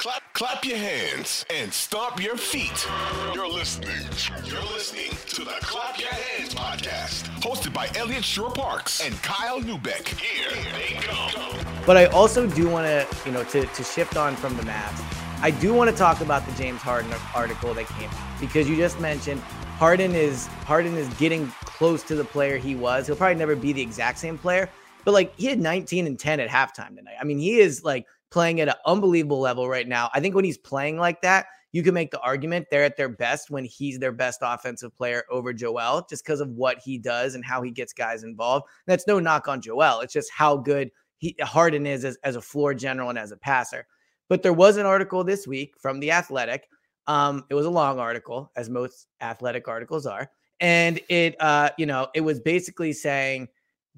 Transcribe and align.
Clap, 0.00 0.22
clap 0.32 0.64
your 0.64 0.78
hands 0.78 1.44
and 1.50 1.70
stomp 1.70 2.24
your 2.24 2.38
feet. 2.38 2.88
You're 3.34 3.46
listening. 3.46 3.90
You're 4.46 4.62
listening 4.72 5.10
to 5.26 5.44
the 5.44 5.58
Clap 5.60 6.00
Your 6.00 6.08
Hands 6.08 6.54
podcast, 6.54 7.24
hosted 7.42 7.74
by 7.74 7.86
Eliot 7.94 8.24
Shorr-Parks 8.24 9.04
and 9.04 9.14
Kyle 9.22 9.60
Neubeck. 9.60 10.08
Here 10.18 10.48
they 10.72 11.06
go. 11.06 11.62
But 11.84 11.98
I 11.98 12.06
also 12.06 12.46
do 12.46 12.66
want 12.66 12.86
to, 12.86 13.06
you 13.26 13.32
know, 13.32 13.44
to, 13.44 13.66
to 13.66 13.84
shift 13.84 14.16
on 14.16 14.36
from 14.36 14.56
the 14.56 14.62
Mavs. 14.62 15.04
I 15.42 15.50
do 15.50 15.74
want 15.74 15.90
to 15.90 15.96
talk 15.96 16.22
about 16.22 16.46
the 16.46 16.52
James 16.52 16.80
Harden 16.80 17.12
article 17.34 17.74
that 17.74 17.86
came 17.88 18.08
out 18.08 18.40
because 18.40 18.70
you 18.70 18.76
just 18.76 19.00
mentioned 19.00 19.42
Harden 19.76 20.14
is 20.14 20.46
Harden 20.64 20.96
is 20.96 21.12
getting 21.18 21.46
close 21.66 22.02
to 22.04 22.14
the 22.14 22.24
player 22.24 22.56
he 22.56 22.74
was. 22.74 23.06
He'll 23.06 23.16
probably 23.16 23.34
never 23.34 23.54
be 23.54 23.74
the 23.74 23.82
exact 23.82 24.16
same 24.16 24.38
player, 24.38 24.70
but 25.04 25.12
like 25.12 25.36
he 25.36 25.44
had 25.44 25.60
19 25.60 26.06
and 26.06 26.18
10 26.18 26.40
at 26.40 26.48
halftime 26.48 26.96
tonight. 26.96 27.16
I 27.20 27.24
mean, 27.24 27.38
he 27.38 27.58
is 27.58 27.84
like 27.84 28.06
playing 28.30 28.60
at 28.60 28.68
an 28.68 28.74
unbelievable 28.86 29.40
level 29.40 29.68
right 29.68 29.88
now. 29.88 30.10
I 30.14 30.20
think 30.20 30.34
when 30.34 30.44
he's 30.44 30.58
playing 30.58 30.98
like 30.98 31.20
that, 31.22 31.46
you 31.72 31.82
can 31.82 31.94
make 31.94 32.10
the 32.10 32.20
argument 32.20 32.66
they're 32.70 32.84
at 32.84 32.96
their 32.96 33.08
best 33.08 33.50
when 33.50 33.64
he's 33.64 33.98
their 33.98 34.12
best 34.12 34.40
offensive 34.42 34.94
player 34.96 35.24
over 35.30 35.52
Joel, 35.52 36.06
just 36.08 36.24
because 36.24 36.40
of 36.40 36.50
what 36.50 36.78
he 36.78 36.98
does 36.98 37.34
and 37.34 37.44
how 37.44 37.62
he 37.62 37.70
gets 37.70 37.92
guys 37.92 38.24
involved. 38.24 38.66
That's 38.86 39.06
no 39.06 39.20
knock 39.20 39.46
on 39.48 39.60
Joel. 39.60 40.00
It's 40.00 40.12
just 40.12 40.30
how 40.32 40.56
good 40.56 40.90
he 41.18 41.36
Harden 41.40 41.86
is 41.86 42.04
as, 42.04 42.16
as 42.24 42.36
a 42.36 42.40
floor 42.40 42.74
general 42.74 43.10
and 43.10 43.18
as 43.18 43.30
a 43.30 43.36
passer. 43.36 43.86
But 44.28 44.42
there 44.42 44.52
was 44.52 44.76
an 44.76 44.86
article 44.86 45.22
this 45.22 45.46
week 45.46 45.74
from 45.78 46.00
The 46.00 46.10
Athletic. 46.10 46.68
Um, 47.06 47.44
it 47.50 47.54
was 47.54 47.66
a 47.66 47.70
long 47.70 47.98
article, 47.98 48.50
as 48.56 48.70
most 48.70 49.06
athletic 49.20 49.68
articles 49.68 50.06
are. 50.06 50.30
And 50.60 51.00
it, 51.08 51.36
uh, 51.40 51.70
you 51.78 51.86
know, 51.86 52.08
it 52.14 52.20
was 52.20 52.40
basically 52.40 52.92
saying 52.92 53.48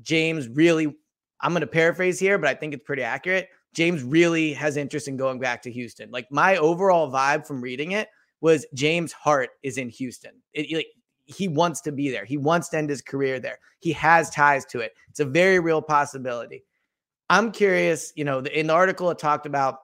James 0.01 0.49
really, 0.49 0.95
I'm 1.41 1.53
going 1.53 1.61
to 1.61 1.67
paraphrase 1.67 2.19
here, 2.19 2.39
but 2.39 2.49
I 2.49 2.55
think 2.55 2.73
it's 2.73 2.85
pretty 2.85 3.03
accurate. 3.03 3.49
James 3.75 4.03
really 4.03 4.53
has 4.53 4.77
interest 4.77 5.09
in 5.09 5.17
going 5.17 5.39
back 5.39 5.63
to 5.63 5.73
Houston. 5.73 6.11
Like 6.11 6.31
my 6.31 6.57
overall 6.57 7.11
vibe 7.11 7.47
from 7.47 7.61
reading 7.61 7.93
it 7.93 8.09
was 8.41 8.67
James 8.75 9.13
heart 9.13 9.51
is 9.63 9.79
in 9.79 9.89
Houston. 9.89 10.33
It, 10.53 10.75
like 10.75 10.89
he 11.25 11.49
wants 11.49 11.81
to 11.83 11.93
be 11.93 12.11
there. 12.11 12.25
He 12.25 12.37
wants 12.37 12.69
to 12.71 12.79
end 12.79 12.91
his 12.91 13.01
career 13.01 13.41
there. 13.41 13.59
He 13.81 13.93
has 13.93 14.31
ties 14.31 14.65
to 14.67 14.81
it. 14.81 14.93
It's 15.09 15.21
a 15.21 15.25
very 15.25 15.61
real 15.61 15.81
possibility. 15.81 16.65
I'm 17.31 17.51
curious, 17.51 18.13
you 18.15 18.25
know, 18.25 18.41
in 18.41 18.67
the 18.67 18.75
article 18.75 19.11
it 19.11 19.19
talked 19.19 19.47
about 19.47 19.79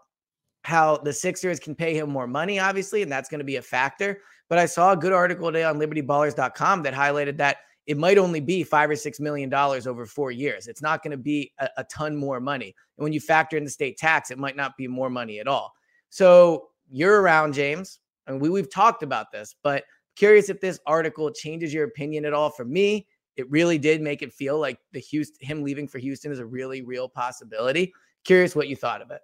how 0.65 0.99
the 0.99 1.13
Sixers 1.13 1.59
can 1.59 1.75
pay 1.75 1.95
him 1.97 2.11
more 2.11 2.27
money, 2.27 2.59
obviously, 2.59 3.03
and 3.03 3.11
that's 3.11 3.31
going 3.31 3.39
to 3.39 3.45
be 3.45 3.57
a 3.57 3.63
factor. 3.63 4.21
But 4.49 4.59
I 4.59 4.67
saw 4.67 4.93
a 4.93 4.97
good 4.97 5.13
article 5.13 5.47
today 5.49 5.65
on 5.65 5.79
libertyballers.com 5.79 6.83
that 6.83 6.95
highlighted 6.95 7.39
that 7.39 7.59
it 7.89 7.97
might 7.97 8.19
only 8.19 8.39
be 8.39 8.63
five 8.63 8.91
or 8.91 8.97
six 8.97 9.19
million 9.19 9.49
dollars 9.49 9.87
over 9.87 10.05
four 10.05 10.31
years. 10.31 10.69
It's 10.69 10.83
not 10.83 11.03
going 11.03 11.13
to 11.13 11.17
be 11.17 11.53
a, 11.59 11.71
a, 11.79 11.85
ton 11.85 12.15
more 12.15 12.39
money. 12.39 12.75
And 12.97 13.03
when 13.03 13.15
you 13.15 13.21
factor 13.21 13.57
in 13.57 13.65
the 13.65 13.71
state 13.71 13.97
tax, 13.97 14.31
it 14.31 14.39
might 14.39 14.57
not 14.57 14.77
be 14.77 14.87
more 14.87 15.09
money 15.09 15.41
at 15.41 15.49
all. 15.49 15.73
So 16.11 16.69
you're 16.91 17.23
around, 17.23 17.55
James. 17.55 18.01
and 18.27 18.39
we, 18.39 18.51
we've 18.51 18.71
talked 18.71 19.03
about 19.03 19.33
this, 19.33 19.57
but 19.63 19.85
curious 20.17 20.51
if 20.51 20.61
this 20.61 20.79
article 20.85 21.31
changes 21.31 21.73
your 21.73 21.85
opinion 21.85 22.27
at 22.27 22.35
all. 22.35 22.51
For 22.51 22.67
me, 22.67 23.07
it 23.37 23.51
really 23.51 23.79
did 23.79 24.03
make 24.03 24.21
it 24.21 24.35
feel 24.35 24.59
like 24.59 24.79
the 24.93 25.01
Houston 25.01 25.47
him 25.47 25.63
leaving 25.63 25.89
for 25.89 25.99
Houston 25.99 26.31
is 26.31 26.41
a 26.41 26.47
really 26.47 26.83
real 26.83 27.09
possibility. 27.09 27.95
Curious 28.23 28.55
what 28.55 28.69
you 28.69 28.77
thought 28.77 29.01
of 29.01 29.11
it. 29.13 29.23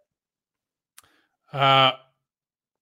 Uh, 1.53 1.93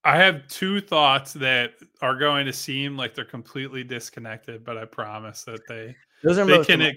I 0.04 0.16
have 0.16 0.48
two 0.48 0.80
thoughts 0.80 1.32
that 1.34 1.74
are 2.00 2.16
going 2.16 2.46
to 2.46 2.52
seem 2.52 2.96
like 2.96 3.14
they're 3.14 3.24
completely 3.24 3.84
disconnected, 3.84 4.64
but 4.64 4.76
I 4.76 4.84
promise 4.84 5.44
that 5.44 5.60
they 5.68 5.94
those 6.22 6.38
are 6.38 6.44
they 6.44 6.64
can 6.64 6.92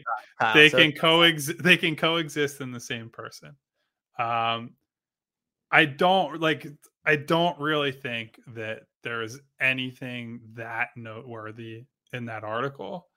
they 0.53 0.69
can 0.69 0.91
coexist 0.91 1.61
they 1.63 1.77
can 1.77 1.95
coexist 1.95 2.61
in 2.61 2.71
the 2.71 2.79
same 2.79 3.09
person. 3.09 3.55
Um, 4.17 4.71
I 5.71 5.85
don't 5.85 6.39
like 6.39 6.67
I 7.05 7.15
don't 7.15 7.59
really 7.59 7.91
think 7.91 8.39
that 8.55 8.83
there 9.03 9.21
is 9.21 9.39
anything 9.59 10.39
that 10.53 10.89
noteworthy 10.95 11.85
in 12.13 12.25
that 12.25 12.43
article, 12.43 13.07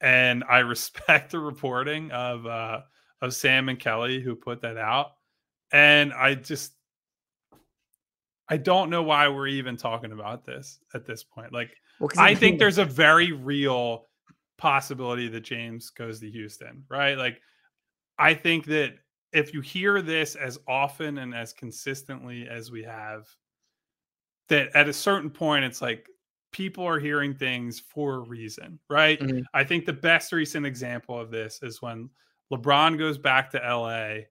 and 0.00 0.42
I 0.48 0.60
respect 0.60 1.30
the 1.32 1.38
reporting 1.38 2.10
of 2.10 2.44
uh, 2.46 2.80
of 3.22 3.34
Sam 3.34 3.68
and 3.68 3.78
Kelly 3.78 4.20
who 4.20 4.34
put 4.34 4.62
that 4.62 4.76
out, 4.76 5.12
and 5.72 6.12
I 6.12 6.34
just 6.34 6.75
I 8.48 8.56
don't 8.56 8.90
know 8.90 9.02
why 9.02 9.28
we're 9.28 9.48
even 9.48 9.76
talking 9.76 10.12
about 10.12 10.44
this 10.44 10.78
at 10.94 11.04
this 11.04 11.24
point. 11.24 11.52
Like, 11.52 11.70
well, 11.98 12.10
I 12.16 12.34
think 12.34 12.58
there's 12.58 12.78
a 12.78 12.84
very 12.84 13.32
real 13.32 14.06
possibility 14.56 15.28
that 15.28 15.40
James 15.40 15.90
goes 15.90 16.20
to 16.20 16.30
Houston, 16.30 16.84
right? 16.88 17.18
Like, 17.18 17.40
I 18.18 18.34
think 18.34 18.66
that 18.66 18.94
if 19.32 19.52
you 19.52 19.60
hear 19.60 20.00
this 20.00 20.34
as 20.36 20.58
often 20.68 21.18
and 21.18 21.34
as 21.34 21.52
consistently 21.52 22.48
as 22.48 22.70
we 22.70 22.82
have, 22.84 23.26
that 24.48 24.68
at 24.74 24.88
a 24.88 24.92
certain 24.92 25.30
point, 25.30 25.64
it's 25.64 25.82
like 25.82 26.08
people 26.52 26.84
are 26.84 27.00
hearing 27.00 27.34
things 27.34 27.80
for 27.80 28.14
a 28.14 28.20
reason, 28.20 28.78
right? 28.88 29.20
Mm-hmm. 29.20 29.40
I 29.52 29.64
think 29.64 29.84
the 29.84 29.92
best 29.92 30.32
recent 30.32 30.64
example 30.64 31.18
of 31.18 31.30
this 31.30 31.58
is 31.62 31.82
when 31.82 32.08
LeBron 32.52 32.96
goes 32.96 33.18
back 33.18 33.50
to 33.50 33.58
LA 33.58 34.22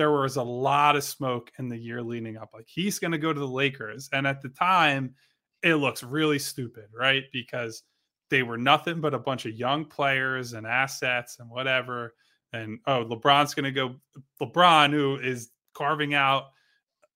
there 0.00 0.10
was 0.10 0.36
a 0.36 0.42
lot 0.42 0.96
of 0.96 1.04
smoke 1.04 1.52
in 1.58 1.68
the 1.68 1.76
year 1.76 2.00
leading 2.00 2.38
up. 2.38 2.52
Like 2.54 2.66
he's 2.66 2.98
going 2.98 3.12
to 3.12 3.18
go 3.18 3.34
to 3.34 3.38
the 3.38 3.46
Lakers. 3.46 4.08
And 4.14 4.26
at 4.26 4.40
the 4.40 4.48
time, 4.48 5.14
it 5.62 5.74
looks 5.74 6.02
really 6.02 6.38
stupid, 6.38 6.86
right? 6.98 7.24
Because 7.34 7.82
they 8.30 8.42
were 8.42 8.56
nothing 8.56 9.02
but 9.02 9.12
a 9.12 9.18
bunch 9.18 9.44
of 9.44 9.52
young 9.52 9.84
players 9.84 10.54
and 10.54 10.66
assets 10.66 11.36
and 11.38 11.50
whatever. 11.50 12.14
And 12.54 12.78
oh, 12.86 13.04
LeBron's 13.04 13.52
going 13.52 13.66
to 13.66 13.72
go. 13.72 13.96
LeBron, 14.40 14.90
who 14.90 15.16
is 15.16 15.50
carving 15.74 16.14
out 16.14 16.44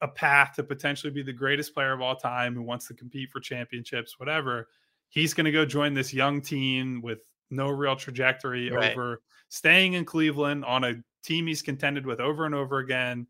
a 0.03 0.09
path 0.09 0.53
to 0.56 0.62
potentially 0.62 1.11
be 1.11 1.23
the 1.23 1.33
greatest 1.33 1.73
player 1.73 1.94
of 1.94 2.03
all 2.03 2.17
time, 2.17 2.55
who 2.55 2.61
wants 2.61 2.87
to 2.89 2.94
compete 2.94 3.31
for 3.31 3.41
championships, 3.41 4.21
whatever. 4.21 4.69
He's 5.09 5.33
going 5.33 5.47
to 5.47 5.53
go 5.53 5.65
join 5.65 5.94
this 5.94 6.12
young 6.12 6.43
team 6.43 7.00
with 7.00 7.21
no 7.50 7.71
real 7.71 7.97
trajectory 7.97 8.71
right. 8.71 8.93
over 8.93 9.23
staying 9.49 9.94
in 9.94 10.05
Cleveland 10.05 10.67
on 10.67 10.84
a 10.84 10.97
team 11.25 11.47
he's 11.47 11.62
contended 11.62 12.07
with 12.07 12.21
over 12.21 12.47
and 12.47 12.55
over 12.55 12.79
again, 12.79 13.27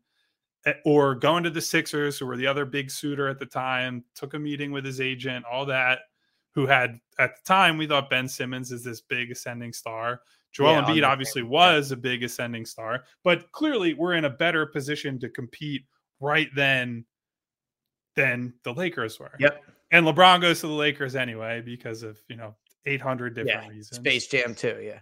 eh, 0.65 0.73
or 0.85 1.15
going 1.15 1.43
to 1.43 1.49
the 1.49 1.61
Sixers, 1.61 2.19
who 2.19 2.25
were 2.25 2.37
the 2.37 2.47
other 2.47 2.65
big 2.65 2.91
suitor 2.91 3.27
at 3.27 3.39
the 3.39 3.45
time, 3.45 4.03
took 4.13 4.33
a 4.33 4.39
meeting 4.39 4.71
with 4.71 4.85
his 4.85 5.01
agent, 5.01 5.45
all 5.51 5.65
that, 5.65 5.99
who 6.53 6.65
had 6.65 6.99
at 7.19 7.35
the 7.35 7.41
time 7.45 7.77
we 7.77 7.87
thought 7.87 8.09
Ben 8.09 8.27
Simmons 8.27 8.71
is 8.71 8.83
this 8.83 9.01
big 9.01 9.31
ascending 9.31 9.73
star. 9.73 10.21
Joel 10.51 10.73
yeah, 10.73 10.83
Embiid 10.83 11.07
obviously 11.07 11.43
was 11.43 11.91
a 11.91 11.97
big 11.97 12.23
ascending 12.23 12.65
star, 12.65 13.03
but 13.23 13.51
clearly 13.51 13.93
we're 13.93 14.13
in 14.13 14.25
a 14.25 14.29
better 14.29 14.65
position 14.65 15.19
to 15.19 15.29
compete 15.29 15.83
right 16.21 16.47
then 16.55 17.05
than 18.15 18.53
the 18.63 18.73
Lakers 18.73 19.19
were. 19.19 19.33
Yep. 19.39 19.63
And 19.91 20.05
LeBron 20.05 20.41
goes 20.41 20.61
to 20.61 20.67
the 20.67 20.73
Lakers 20.73 21.15
anyway 21.15 21.61
because 21.61 22.03
of, 22.03 22.17
you 22.29 22.37
know, 22.37 22.55
800 22.85 23.35
different 23.35 23.63
yeah, 23.63 23.69
reasons. 23.69 23.97
Space 23.97 24.27
Jam 24.27 24.55
too, 24.55 24.79
yeah. 24.81 24.99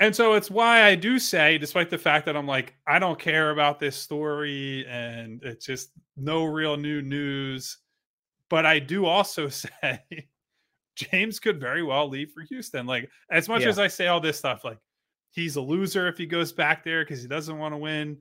And 0.00 0.14
so 0.14 0.34
it's 0.34 0.50
why 0.50 0.84
I 0.84 0.94
do 0.94 1.18
say, 1.18 1.58
despite 1.58 1.90
the 1.90 1.98
fact 1.98 2.26
that 2.26 2.36
I'm 2.36 2.46
like, 2.46 2.74
I 2.86 2.98
don't 2.98 3.18
care 3.18 3.50
about 3.50 3.80
this 3.80 3.96
story 3.96 4.86
and 4.86 5.42
it's 5.42 5.66
just 5.66 5.90
no 6.16 6.44
real 6.44 6.76
new 6.76 7.02
news. 7.02 7.78
But 8.48 8.64
I 8.64 8.78
do 8.78 9.06
also 9.06 9.48
say 9.48 10.00
James 10.94 11.40
could 11.40 11.60
very 11.60 11.82
well 11.82 12.08
leave 12.08 12.30
for 12.32 12.42
Houston. 12.42 12.86
Like, 12.86 13.10
as 13.30 13.48
much 13.48 13.62
yeah. 13.62 13.68
as 13.68 13.78
I 13.78 13.88
say 13.88 14.06
all 14.06 14.20
this 14.20 14.38
stuff, 14.38 14.64
like, 14.64 14.78
he's 15.30 15.56
a 15.56 15.60
loser 15.60 16.06
if 16.06 16.16
he 16.16 16.26
goes 16.26 16.52
back 16.52 16.84
there 16.84 17.04
because 17.04 17.20
he 17.20 17.28
doesn't 17.28 17.58
want 17.58 17.72
to 17.72 17.78
win. 17.78 18.18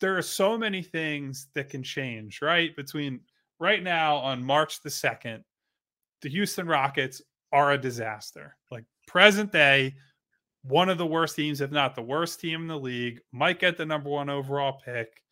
There 0.00 0.18
are 0.18 0.22
so 0.22 0.58
many 0.58 0.82
things 0.82 1.48
that 1.54 1.70
can 1.70 1.84
change, 1.84 2.42
right? 2.42 2.74
Between 2.74 3.20
right 3.60 3.82
now 3.82 4.16
on 4.16 4.44
March 4.44 4.82
the 4.82 4.90
2nd, 4.90 5.42
the 6.20 6.28
Houston 6.28 6.66
Rockets 6.66 7.22
are 7.52 7.72
a 7.72 7.78
disaster. 7.78 8.56
Like, 8.72 8.84
present 9.06 9.52
day, 9.52 9.94
one 10.62 10.88
of 10.88 10.98
the 10.98 11.06
worst 11.06 11.36
teams, 11.36 11.60
if 11.60 11.70
not 11.70 11.94
the 11.94 12.02
worst 12.02 12.40
team 12.40 12.62
in 12.62 12.68
the 12.68 12.78
league, 12.78 13.20
might 13.32 13.58
get 13.58 13.76
the 13.76 13.86
number 13.86 14.08
one 14.08 14.30
overall 14.30 14.80
pick, 14.84 15.22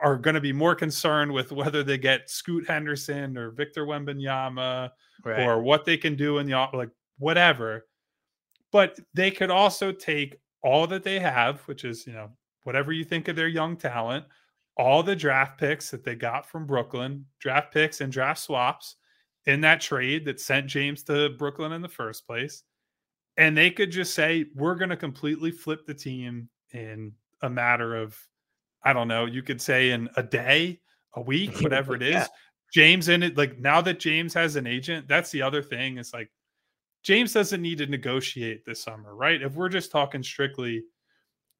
are 0.00 0.16
going 0.16 0.34
to 0.34 0.40
be 0.40 0.52
more 0.52 0.74
concerned 0.74 1.32
with 1.32 1.52
whether 1.52 1.82
they 1.82 1.98
get 1.98 2.30
Scoot 2.30 2.66
Henderson 2.66 3.36
or 3.36 3.50
Victor 3.50 3.86
Wembanyama 3.86 4.90
right. 5.24 5.40
or 5.40 5.62
what 5.62 5.84
they 5.84 5.96
can 5.96 6.16
do 6.16 6.38
in 6.38 6.46
the 6.46 6.68
like 6.72 6.90
whatever. 7.18 7.86
But 8.72 8.98
they 9.12 9.30
could 9.30 9.50
also 9.50 9.92
take 9.92 10.36
all 10.62 10.86
that 10.88 11.04
they 11.04 11.18
have, 11.20 11.60
which 11.62 11.84
is 11.84 12.06
you 12.06 12.12
know 12.12 12.30
whatever 12.64 12.92
you 12.92 13.04
think 13.04 13.28
of 13.28 13.36
their 13.36 13.48
young 13.48 13.76
talent, 13.76 14.24
all 14.76 15.02
the 15.02 15.16
draft 15.16 15.58
picks 15.58 15.90
that 15.90 16.04
they 16.04 16.14
got 16.14 16.48
from 16.48 16.66
Brooklyn, 16.66 17.26
draft 17.38 17.72
picks 17.72 18.00
and 18.00 18.12
draft 18.12 18.40
swaps 18.40 18.96
in 19.46 19.60
that 19.60 19.80
trade 19.80 20.24
that 20.24 20.40
sent 20.40 20.66
James 20.66 21.02
to 21.04 21.30
Brooklyn 21.30 21.72
in 21.72 21.82
the 21.82 21.88
first 21.88 22.26
place 22.26 22.64
and 23.36 23.56
they 23.56 23.70
could 23.70 23.90
just 23.90 24.14
say 24.14 24.46
we're 24.54 24.74
going 24.74 24.90
to 24.90 24.96
completely 24.96 25.50
flip 25.50 25.86
the 25.86 25.94
team 25.94 26.48
in 26.72 27.12
a 27.42 27.50
matter 27.50 27.96
of 27.96 28.16
i 28.84 28.92
don't 28.92 29.08
know 29.08 29.26
you 29.26 29.42
could 29.42 29.60
say 29.60 29.90
in 29.90 30.08
a 30.16 30.22
day 30.22 30.80
a 31.14 31.20
week 31.20 31.60
whatever 31.60 31.94
it 31.94 32.02
is 32.02 32.14
yeah. 32.14 32.26
james 32.72 33.08
in 33.08 33.22
it 33.22 33.36
like 33.36 33.58
now 33.58 33.80
that 33.80 33.98
james 34.00 34.34
has 34.34 34.56
an 34.56 34.66
agent 34.66 35.06
that's 35.08 35.30
the 35.30 35.42
other 35.42 35.62
thing 35.62 35.98
it's 35.98 36.14
like 36.14 36.30
james 37.02 37.32
doesn't 37.32 37.62
need 37.62 37.78
to 37.78 37.86
negotiate 37.86 38.64
this 38.64 38.82
summer 38.82 39.14
right 39.14 39.42
if 39.42 39.54
we're 39.54 39.68
just 39.68 39.90
talking 39.90 40.22
strictly 40.22 40.82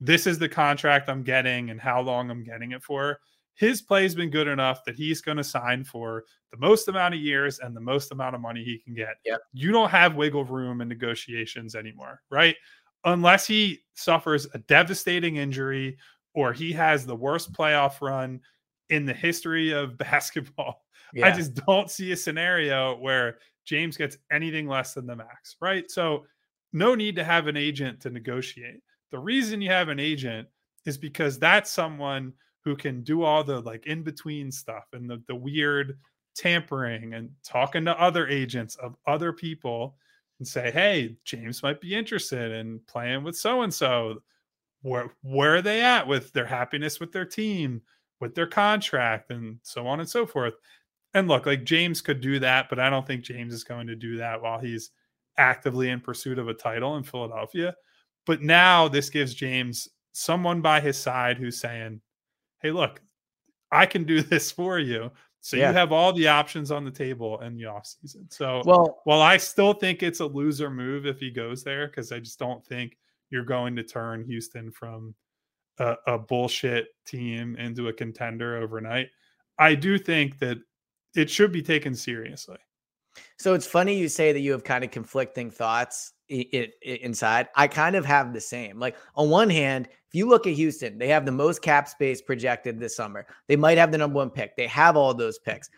this 0.01 0.27
is 0.27 0.39
the 0.39 0.49
contract 0.49 1.09
i'm 1.09 1.23
getting 1.23 1.71
and 1.71 1.81
how 1.81 2.01
long 2.01 2.31
i'm 2.31 2.45
getting 2.45 2.73
it 2.73 2.83
for 2.83 3.19
his 3.55 3.83
play 3.83 4.03
has 4.03 4.15
been 4.15 4.31
good 4.31 4.49
enough 4.49 4.85
that 4.85 4.97
he's 4.97 5.21
going 5.21 5.37
to 5.37 5.45
sign 5.45 5.85
for 5.85 6.25
the 6.51 6.59
most 6.59 6.89
amount 6.89 7.15
of 7.15 7.21
years 7.21 7.61
and 7.61 7.75
the 7.75 7.81
most 7.81 8.13
amount 8.13 8.35
of 8.35 8.41
money 8.41 8.65
he 8.65 8.79
can 8.79 8.95
get. 8.95 9.17
Yep. 9.25 9.41
You 9.53 9.73
don't 9.73 9.91
have 9.91 10.17
wiggle 10.17 10.45
room 10.45 10.81
in 10.81 10.89
negotiations 10.89 11.75
anymore, 11.75 12.21
right? 12.31 12.57
Unless 13.05 13.47
he 13.47 13.81
suffers 13.95 14.47
a 14.55 14.59
devastating 14.59 15.37
injury 15.37 15.99
or 16.35 16.53
he 16.53 16.73
has 16.73 17.07
the 17.07 17.15
worst 17.15 17.53
playoff 17.53 18.01
run 18.01 18.41
in 18.91 19.07
the 19.07 19.13
history 19.13 19.73
of 19.73 19.97
basketball. 19.99 20.85
Yeah. 21.13 21.29
I 21.29 21.31
just 21.31 21.55
don't 21.55 21.91
see 21.91 22.13
a 22.13 22.17
scenario 22.17 22.97
where 22.97 23.39
James 23.65 23.97
gets 23.97 24.19
anything 24.33 24.67
less 24.67 24.95
than 24.95 25.07
the 25.07 25.17
max, 25.17 25.57
right? 25.61 25.91
So, 25.91 26.27
no 26.73 26.97
need 26.97 27.15
to 27.15 27.23
have 27.23 27.47
an 27.47 27.57
agent 27.57 28.01
to 28.01 28.11
negotiate. 28.11 28.81
The 29.13 29.19
reason 29.19 29.63
you 29.63 29.71
have 29.71 29.91
an 29.91 30.01
agent 30.01 30.49
is 30.85 30.99
because 30.99 31.39
that's 31.39 31.71
someone 31.71 32.33
who 32.65 32.75
can 32.75 33.03
do 33.03 33.23
all 33.23 33.45
the 33.45 33.61
like 33.61 33.87
in 33.87 34.03
between 34.03 34.51
stuff 34.51 34.85
and 34.93 35.09
the, 35.09 35.23
the 35.29 35.35
weird 35.35 35.99
tampering 36.35 37.15
and 37.15 37.31
talking 37.45 37.85
to 37.85 38.01
other 38.01 38.27
agents 38.27 38.75
of 38.77 38.97
other 39.07 39.33
people 39.33 39.97
and 40.39 40.49
say, 40.49 40.71
hey, 40.71 41.17
James 41.25 41.63
might 41.63 41.81
be 41.81 41.95
interested 41.95 42.53
in 42.53 42.81
playing 42.87 43.23
with 43.23 43.37
so 43.37 43.63
and 43.63 43.73
so. 43.73 44.23
Where 44.83 45.15
where 45.23 45.57
are 45.57 45.63
they 45.63 45.81
at 45.81 46.07
with 46.07 46.33
their 46.33 46.45
happiness 46.45 47.01
with 47.01 47.11
their 47.11 47.25
team, 47.25 47.81
with 48.21 48.35
their 48.35 48.47
contract, 48.47 49.31
and 49.31 49.59
so 49.63 49.87
on 49.87 50.01
and 50.01 50.09
so 50.09 50.27
forth. 50.27 50.55
And 51.15 51.29
look, 51.29 51.47
like 51.47 51.65
James 51.65 52.03
could 52.03 52.21
do 52.21 52.39
that, 52.41 52.69
but 52.69 52.79
I 52.79 52.91
don't 52.91 53.07
think 53.07 53.23
James 53.25 53.55
is 53.55 53.65
going 53.65 53.87
to 53.87 53.97
do 53.97 54.17
that 54.19 54.43
while 54.43 54.59
he's 54.59 54.91
actively 55.39 55.89
in 55.91 56.01
pursuit 56.01 56.39
of 56.39 56.49
a 56.49 56.55
title 56.55 56.97
in 56.97 57.03
Philadelphia. 57.03 57.75
But 58.27 58.43
now 58.43 58.89
this 58.89 59.11
gives 59.11 59.33
James 59.33 59.89
someone 60.13 60.61
by 60.61 60.81
his 60.81 60.99
side 60.99 61.39
who's 61.39 61.59
saying, 61.59 62.01
hey, 62.65 62.73
look, 62.73 63.01
I 63.71 63.87
can 63.87 64.03
do 64.03 64.23
this 64.23 64.51
for 64.51 64.81
you. 64.81 65.13
So 65.41 65.59
yeah. 65.59 65.69
you 65.69 65.77
have 65.77 65.93
all 65.93 66.13
the 66.15 66.27
options 66.27 66.73
on 66.73 66.87
the 66.87 66.91
table 66.91 67.39
in 67.41 67.55
the 67.55 67.65
offseason. 67.65 68.33
So 68.33 68.63
well, 68.65 69.03
while 69.05 69.21
I 69.21 69.37
still 69.37 69.75
think 69.75 70.03
it's 70.03 70.21
a 70.21 70.27
loser 70.27 70.71
move 70.71 71.05
if 71.05 71.21
he 71.21 71.31
goes 71.31 71.63
there, 71.63 71.87
because 71.87 72.11
I 72.11 72.19
just 72.19 72.39
don't 72.39 72.65
think 72.65 72.97
you're 73.29 73.45
going 73.45 73.77
to 73.77 73.83
turn 73.83 74.25
Houston 74.25 74.71
from 74.71 75.15
a, 75.79 75.97
a, 76.07 76.19
bullshit 76.19 76.87
team 77.07 77.57
into 77.57 77.89
a 77.89 77.93
contender 77.93 78.57
overnight. 78.57 79.09
I 79.59 79.75
do 79.75 79.99
think 79.99 80.39
that 80.39 80.57
it 81.15 81.29
should 81.29 81.53
be 81.53 81.63
taken 81.63 81.95
seriously. 81.95 82.57
So 83.39 83.53
it's 83.53 83.67
funny 83.67 83.99
you 83.99 84.09
say 84.09 84.33
that 84.33 84.41
you 84.41 84.53
have 84.53 84.65
kind 84.65 84.83
of 84.83 84.91
conflicting 84.91 85.51
thoughts 85.51 86.14
it, 86.29 86.75
it, 86.81 87.01
inside. 87.03 87.49
I 87.55 87.69
kind 87.69 87.97
of 87.97 88.05
have 88.05 88.33
the 88.33 88.41
same. 88.41 88.79
Like 88.79 88.97
on 89.15 89.31
one 89.31 89.51
hand, 89.51 89.89
if 89.91 90.15
you 90.15 90.29
look 90.29 90.47
at 90.47 90.55
Houston, 90.55 90.99
they 90.99 91.09
have 91.09 91.27
the 91.27 91.33
most 91.33 91.63
cap 91.63 91.89
space 91.89 92.23
projected 92.23 92.79
this 92.79 92.97
summer. 92.97 93.27
They 93.47 93.57
might 93.57 93.79
have 93.79 93.93
the 93.93 93.99
number 93.99 94.17
one 94.17 94.31
pick. 94.31 94.57
They 94.57 94.67
have 94.69 94.97
all 94.97 95.15
those 95.15 95.39
picks. 95.39 95.69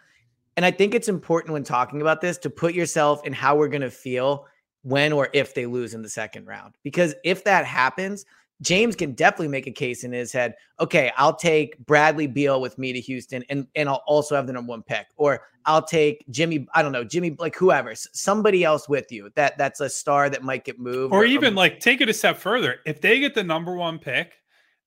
And 0.56 0.64
I 0.64 0.70
think 0.70 0.94
it's 0.94 1.08
important 1.08 1.52
when 1.52 1.64
talking 1.64 2.00
about 2.00 2.20
this 2.20 2.38
to 2.38 2.50
put 2.50 2.74
yourself 2.74 3.26
in 3.26 3.32
how 3.32 3.56
we're 3.56 3.68
going 3.68 3.82
to 3.82 3.90
feel 3.90 4.46
when 4.82 5.12
or 5.12 5.28
if 5.32 5.54
they 5.54 5.66
lose 5.66 5.94
in 5.94 6.02
the 6.02 6.08
second 6.08 6.46
round. 6.46 6.74
Because 6.82 7.14
if 7.24 7.44
that 7.44 7.66
happens, 7.66 8.24
James 8.62 8.96
can 8.96 9.12
definitely 9.12 9.48
make 9.48 9.66
a 9.66 9.72
case 9.72 10.02
in 10.02 10.12
his 10.12 10.32
head. 10.32 10.54
Okay, 10.80 11.12
I'll 11.16 11.36
take 11.36 11.78
Bradley 11.84 12.26
Beal 12.26 12.60
with 12.60 12.78
me 12.78 12.92
to 12.92 13.00
Houston, 13.00 13.44
and 13.50 13.66
and 13.74 13.88
I'll 13.88 14.02
also 14.06 14.34
have 14.34 14.46
the 14.46 14.52
number 14.52 14.70
one 14.70 14.82
pick, 14.82 15.06
or 15.16 15.42
I'll 15.66 15.82
take 15.82 16.24
Jimmy. 16.30 16.66
I 16.74 16.82
don't 16.82 16.92
know 16.92 17.04
Jimmy, 17.04 17.36
like 17.38 17.54
whoever, 17.54 17.94
somebody 17.94 18.64
else 18.64 18.88
with 18.88 19.12
you. 19.12 19.30
That 19.34 19.58
that's 19.58 19.80
a 19.80 19.90
star 19.90 20.30
that 20.30 20.42
might 20.42 20.64
get 20.64 20.78
moved, 20.78 21.12
or, 21.12 21.20
or 21.20 21.24
even 21.26 21.52
or, 21.52 21.56
like 21.56 21.80
take 21.80 22.00
it 22.00 22.08
a 22.08 22.14
step 22.14 22.38
further. 22.38 22.76
If 22.86 23.00
they 23.02 23.20
get 23.20 23.34
the 23.34 23.44
number 23.44 23.74
one 23.74 23.98
pick, 23.98 24.34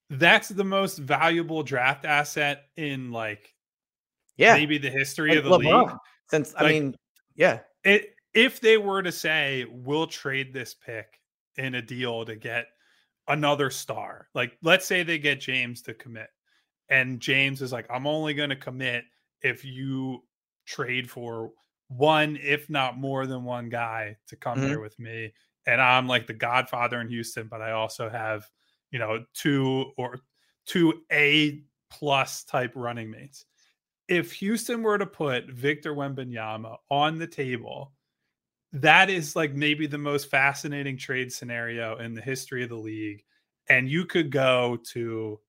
that's 0.10 0.50
the 0.50 0.64
most 0.64 0.98
valuable 0.98 1.62
draft 1.62 2.06
asset 2.06 2.64
in 2.76 3.12
like, 3.12 3.54
yeah, 4.36 4.56
maybe 4.56 4.80
the 4.80 4.90
history 4.90 5.30
like 5.30 5.40
of 5.40 5.44
the 5.44 5.52
LeBron. 5.52 5.88
league. 5.90 5.98
Since 6.32 6.54
like, 6.56 6.64
I 6.64 6.70
mean, 6.70 6.96
yeah, 7.36 7.60
it 7.84 8.16
if 8.34 8.62
they 8.62 8.78
were 8.78 9.04
to 9.04 9.12
say 9.12 9.68
we'll 9.70 10.08
trade 10.08 10.54
this 10.54 10.74
pick 10.74 11.20
in 11.58 11.76
a 11.76 11.82
deal 11.82 12.26
to 12.26 12.36
get 12.36 12.68
another 13.30 13.70
star. 13.70 14.28
Like, 14.34 14.58
let's 14.62 14.86
say 14.86 15.04
they 15.04 15.20
get 15.20 15.40
James 15.40 15.82
to 15.84 15.94
commit, 15.94 16.28
and 16.90 17.20
James 17.20 17.62
is 17.62 17.72
like, 17.72 17.86
I'm 17.90 18.08
only 18.08 18.34
going 18.34 18.50
to 18.50 18.56
commit 18.56 19.06
if 19.42 19.64
you 19.64 20.24
trade 20.66 21.10
for 21.10 21.52
one, 21.88 22.38
if 22.42 22.70
not 22.70 22.98
more 22.98 23.26
than 23.26 23.44
one 23.44 23.70
guy 23.70 24.18
to 24.28 24.36
come 24.36 24.58
mm-hmm. 24.60 24.68
here 24.68 24.82
with 24.82 25.00
me. 25.00 25.34
And 25.66 25.82
I'm 25.82 26.08
like 26.08 26.28
the 26.28 26.34
godfather 26.34 27.00
in 27.02 27.10
Houston, 27.10 27.48
but 27.48 27.62
I 27.62 27.72
also 27.72 28.10
have, 28.10 28.50
you 28.92 29.00
know, 29.00 29.24
two 29.34 29.92
or 29.98 30.20
two 30.66 31.02
A 31.12 31.62
plus 31.90 32.44
type 32.44 32.74
running 32.76 33.10
mates. 33.10 33.46
If 34.08 34.32
Houston 34.34 34.82
were 34.82 34.98
to 34.98 35.06
put 35.06 35.50
Victor 35.50 35.94
Wembanyama 35.94 36.78
on 36.90 37.18
the 37.18 37.28
table, 37.28 37.94
that 38.74 39.10
is 39.10 39.36
like 39.36 39.54
maybe 39.54 39.88
the 39.88 39.98
most 39.98 40.30
fascinating 40.30 40.98
trade 40.98 41.32
scenario 41.32 41.98
in 41.98 42.14
the 42.14 42.22
history 42.22 42.64
of 42.64 42.70
the 42.70 42.76
league. 42.76 43.24
And 43.70 43.90
you 43.90 44.06
could 44.06 44.32
go 44.32 44.80
to 44.94 45.40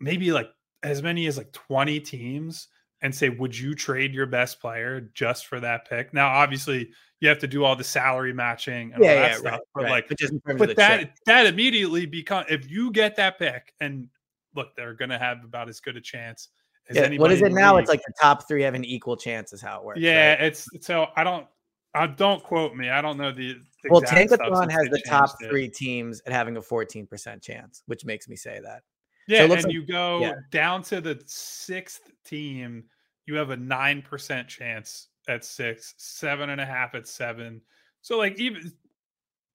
maybe 0.00 0.32
like 0.32 0.50
as 0.82 1.02
many 1.02 1.26
as 1.26 1.36
like 1.36 1.52
20 1.52 2.00
teams 2.00 2.68
and 3.02 3.14
say, 3.14 3.28
would 3.28 3.56
you 3.56 3.74
trade 3.74 4.12
your 4.12 4.26
best 4.26 4.60
player 4.60 5.10
just 5.14 5.46
for 5.46 5.60
that 5.60 5.88
pick? 5.88 6.12
Now, 6.12 6.28
obviously, 6.28 6.90
you 7.20 7.28
have 7.28 7.38
to 7.38 7.46
do 7.46 7.64
all 7.64 7.76
the 7.76 7.84
salary 7.84 8.32
matching 8.32 8.92
and 8.92 9.02
yeah, 9.02 9.10
all 9.10 9.16
that 9.16 9.30
yeah, 9.30 9.36
stuff. 9.36 9.52
Right, 9.52 9.60
but 9.74 9.82
right. 9.84 9.90
like, 9.90 10.42
but, 10.44 10.58
but 10.58 10.76
that 10.76 11.12
that 11.26 11.46
immediately 11.46 12.06
become 12.06 12.44
if 12.48 12.70
you 12.70 12.90
get 12.90 13.16
that 13.16 13.38
pick, 13.38 13.74
and 13.80 14.08
look, 14.54 14.74
they're 14.74 14.94
going 14.94 15.10
to 15.10 15.18
have 15.18 15.44
about 15.44 15.68
as 15.68 15.80
good 15.80 15.96
a 15.96 16.00
chance 16.00 16.48
as 16.88 16.96
yeah, 16.96 17.16
What 17.18 17.30
is 17.30 17.42
it 17.42 17.52
now? 17.52 17.76
League. 17.76 17.82
It's 17.82 17.90
like 17.90 18.02
the 18.06 18.14
top 18.20 18.48
three 18.48 18.62
have 18.62 18.74
an 18.74 18.84
equal 18.84 19.16
chance, 19.16 19.52
is 19.52 19.60
how 19.60 19.78
it 19.78 19.84
works. 19.84 20.00
Yeah, 20.00 20.30
right? 20.30 20.40
it's 20.42 20.66
so 20.80 21.08
I 21.16 21.24
don't 21.24 21.46
I 21.94 22.06
don't 22.06 22.42
quote 22.42 22.74
me. 22.74 22.88
I 22.90 23.00
don't 23.00 23.16
know 23.16 23.32
the. 23.32 23.56
Well, 23.88 24.02
Tankathon 24.02 24.70
has 24.70 24.88
the 24.90 25.02
top 25.06 25.30
three 25.42 25.64
it. 25.64 25.74
teams 25.74 26.20
at 26.26 26.32
having 26.32 26.56
a 26.56 26.60
14% 26.60 27.42
chance, 27.42 27.82
which 27.86 28.04
makes 28.04 28.28
me 28.28 28.36
say 28.36 28.60
that. 28.62 28.82
Yeah, 29.26 29.38
so 29.38 29.54
and 29.54 29.64
like, 29.64 29.72
you 29.72 29.86
go 29.86 30.20
yeah. 30.20 30.32
down 30.50 30.82
to 30.84 31.00
the 31.00 31.20
sixth 31.26 32.10
team, 32.24 32.84
you 33.26 33.34
have 33.36 33.50
a 33.50 33.56
nine 33.56 34.02
percent 34.02 34.48
chance 34.48 35.08
at 35.28 35.44
six, 35.44 35.94
seven 35.98 36.50
and 36.50 36.60
a 36.60 36.66
half 36.66 36.94
at 36.94 37.06
seven. 37.06 37.60
So 38.02 38.18
like 38.18 38.38
even 38.38 38.72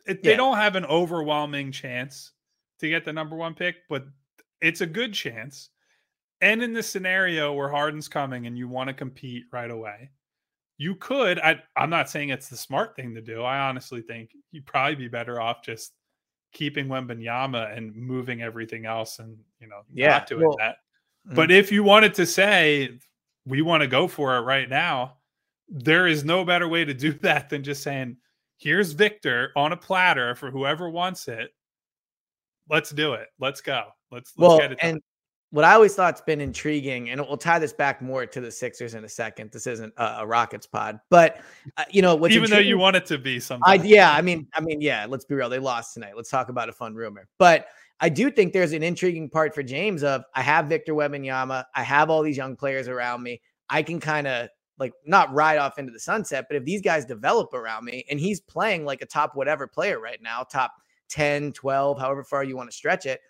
it, 0.06 0.20
yeah. 0.24 0.31
they 0.31 0.38
don't 0.38 0.58
have 0.58 0.76
an 0.76 0.86
overwhelming 0.86 1.72
chance 1.72 2.31
to 2.80 2.90
get 2.90 3.06
the 3.06 3.14
number 3.14 3.36
one 3.36 3.54
pick, 3.54 3.78
but 3.90 4.06
it's 4.62 4.81
a 4.81 4.86
good 4.86 5.14
chance. 5.14 5.70
And 6.42 6.62
in 6.62 6.74
this 6.74 6.88
scenario 6.88 7.54
where 7.54 7.70
Harden's 7.70 8.08
coming 8.08 8.46
and 8.46 8.58
you 8.58 8.68
want 8.68 8.88
to 8.88 8.94
compete 8.94 9.45
right 9.52 9.71
away, 9.71 10.09
you 10.78 10.96
could. 10.96 11.40
I, 11.40 11.62
I'm 11.76 11.90
not 11.90 12.10
saying 12.10 12.30
it's 12.30 12.50
the 12.50 12.58
smart 12.58 12.96
thing 12.96 13.14
to 13.16 13.22
do. 13.22 13.44
I 13.44 13.68
honestly 13.68 14.02
think 14.02 14.32
you'd 14.52 14.66
probably 14.66 14.96
be 14.96 15.08
better 15.08 15.40
off 15.40 15.64
just 15.64 15.94
keeping 16.52 16.88
Wembanyama 16.88 17.76
and 17.76 17.96
moving 17.96 18.42
everything 18.42 18.86
else, 18.86 19.20
and 19.20 19.38
you 19.60 19.68
know, 19.68 19.82
yeah, 19.94 20.10
not 20.10 20.28
doing 20.28 20.48
well, 20.48 20.58
that. 20.58 20.78
Mm-hmm. 21.28 21.36
But 21.36 21.52
if 21.52 21.72
you 21.72 21.84
wanted 21.84 22.14
to 22.16 22.26
say 22.26 23.00
we 23.46 23.62
want 23.62 23.82
to 23.82 23.88
go 23.88 24.08
for 24.08 24.36
it 24.38 24.42
right 24.42 24.70
now, 24.70 25.18
there 25.70 26.08
is 26.08 26.24
no 26.24 26.44
better 26.44 26.68
way 26.68 26.84
to 26.84 26.94
do 26.94 27.14
that 27.22 27.50
than 27.50 27.64
just 27.64 27.84
saying, 27.84 28.18
"Here's 28.58 28.92
Victor 28.92 29.52
on 29.56 29.72
a 29.72 29.78
platter 29.78 30.36
for 30.36 30.52
whoever 30.52 30.90
wants 30.90 31.28
it. 31.28 31.52
Let's 32.70 32.90
do 32.90 33.14
it. 33.14 33.28
Let's 33.40 33.62
go. 33.62 33.86
Let's, 34.12 34.34
let's 34.38 34.50
well, 34.50 34.58
get 34.60 34.72
it." 34.74 34.80
Done. 34.80 34.90
And 34.92 35.02
what 35.56 35.64
I 35.64 35.74
always 35.74 35.95
thought's 35.95 36.19
been 36.19 36.42
intriguing, 36.42 37.12
and 37.12 37.21
we'll 37.21 37.38
tie 37.38 37.59
this 37.59 37.71
back 37.71 38.02
more 38.02 38.26
to 38.26 38.42
the 38.42 38.52
Sixers 38.52 38.94
in 38.94 39.06
a 39.06 39.09
second. 39.09 39.52
This 39.52 39.68
isn't 39.68 39.94
a, 39.95 40.18
a 40.19 40.28
Rockets 40.28 40.68
pod, 40.68 41.00
but 41.09 41.40
uh, 41.78 41.85
you 41.90 42.02
know, 42.02 42.28
even 42.28 42.50
though 42.50 42.57
you 42.57 42.78
want 42.78 42.97
it 42.97 43.06
to 43.06 43.18
be 43.18 43.40
something, 43.40 43.64
I, 43.66 43.76
yeah, 43.76 44.12
I 44.12 44.21
mean, 44.21 44.47
I 44.54 44.59
mean, 44.59 44.81
yeah. 44.81 45.06
Let's 45.07 45.24
be 45.24 45.33
real; 45.33 45.47
they 45.47 45.59
lost 45.59 45.94
tonight. 45.94 46.18
Let's 46.18 46.30
talk 46.30 46.50
about 46.50 46.68
a 46.68 46.74
fun 46.74 46.94
rumor, 46.94 47.30
but 47.38 47.68
I 48.02 48.09
do 48.09 48.30
think 48.30 48.52
there's 48.52 48.74
an 48.74 48.83
intriguing 48.83 49.30
part 49.30 49.56
for 49.56 49.64
James 49.64 50.04
of 50.04 50.26
I 50.33 50.42
have 50.42 50.66
Victor 50.66 50.94
Wembanyama, 50.94 51.64
I 51.74 51.83
have 51.83 52.09
all 52.09 52.21
these 52.21 52.35
young 52.35 52.57
players 52.57 52.90
around 52.90 53.24
me. 53.24 53.40
I 53.69 53.81
can 53.81 54.02
kind 54.02 54.28
of 54.28 54.50
like 54.78 54.92
not 55.06 55.33
ride 55.33 55.57
off 55.57 55.80
into 55.80 55.94
the 55.94 56.02
sunset, 56.02 56.47
but 56.50 56.57
if 56.57 56.66
these 56.66 56.81
guys 56.81 57.06
develop 57.06 57.54
around 57.54 57.85
me, 57.85 58.04
and 58.09 58.19
he's 58.19 58.42
playing 58.42 58.83
like 58.83 59.02
a 59.02 59.06
top 59.06 59.38
whatever 59.38 59.68
player 59.68 60.02
right 60.02 60.21
now, 60.21 60.44
top 60.44 60.74
10, 61.07 61.54
12, 61.54 61.97
however 61.97 62.26
far 62.26 62.44
you 62.44 62.57
want 62.57 62.69
to 62.69 62.76
stretch 62.76 63.06
it 63.06 63.21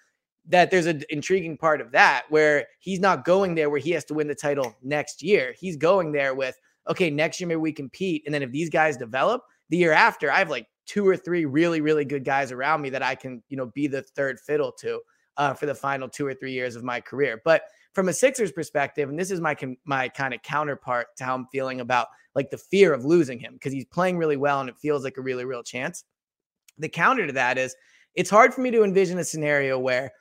that 0.47 0.71
there's 0.71 0.85
an 0.85 1.03
intriguing 1.09 1.57
part 1.57 1.81
of 1.81 1.91
that 1.91 2.23
where 2.29 2.67
he's 2.79 2.99
not 2.99 3.25
going 3.25 3.55
there 3.55 3.69
where 3.69 3.79
he 3.79 3.91
has 3.91 4.05
to 4.05 4.13
win 4.13 4.27
the 4.27 4.35
title 4.35 4.75
next 4.83 5.23
year. 5.23 5.55
He's 5.57 5.77
going 5.77 6.11
there 6.11 6.35
with, 6.35 6.59
okay, 6.87 7.09
next 7.09 7.39
year 7.39 7.47
maybe 7.47 7.59
we 7.59 7.73
compete. 7.73 8.23
And 8.25 8.33
then 8.33 8.43
if 8.43 8.51
these 8.51 8.69
guys 8.69 8.97
develop 8.97 9.41
the 9.69 9.77
year 9.77 9.91
after, 9.91 10.31
I 10.31 10.39
have 10.39 10.49
like 10.49 10.67
two 10.85 11.07
or 11.07 11.17
three 11.17 11.45
really, 11.45 11.81
really 11.81 12.05
good 12.05 12.23
guys 12.23 12.51
around 12.51 12.81
me 12.81 12.89
that 12.91 13.01
I 13.01 13.15
can, 13.15 13.41
you 13.49 13.57
know, 13.57 13.67
be 13.67 13.87
the 13.87 14.03
third 14.03 14.39
fiddle 14.39 14.71
to 14.79 15.01
uh, 15.37 15.53
for 15.53 15.65
the 15.65 15.75
final 15.75 16.07
two 16.07 16.25
or 16.25 16.33
three 16.33 16.53
years 16.53 16.75
of 16.75 16.83
my 16.83 17.01
career. 17.01 17.41
But 17.43 17.63
from 17.93 18.09
a 18.09 18.13
Sixers 18.13 18.51
perspective, 18.51 19.09
and 19.09 19.17
this 19.17 19.31
is 19.31 19.41
my 19.41 19.55
my 19.85 20.09
kind 20.09 20.33
of 20.33 20.41
counterpart 20.43 21.07
to 21.17 21.23
how 21.23 21.33
I'm 21.33 21.47
feeling 21.47 21.81
about 21.81 22.07
like 22.35 22.51
the 22.51 22.57
fear 22.57 22.93
of 22.93 23.05
losing 23.05 23.39
him 23.39 23.53
because 23.53 23.73
he's 23.73 23.85
playing 23.85 24.17
really 24.17 24.37
well 24.37 24.59
and 24.59 24.69
it 24.69 24.77
feels 24.77 25.03
like 25.03 25.17
a 25.17 25.21
really 25.21 25.45
real 25.45 25.63
chance. 25.63 26.03
The 26.77 26.89
counter 26.89 27.25
to 27.25 27.33
that 27.33 27.57
is 27.57 27.75
it's 28.13 28.29
hard 28.29 28.53
for 28.53 28.61
me 28.61 28.71
to 28.71 28.83
envision 28.83 29.17
a 29.17 29.23
scenario 29.23 29.79
where 29.79 30.11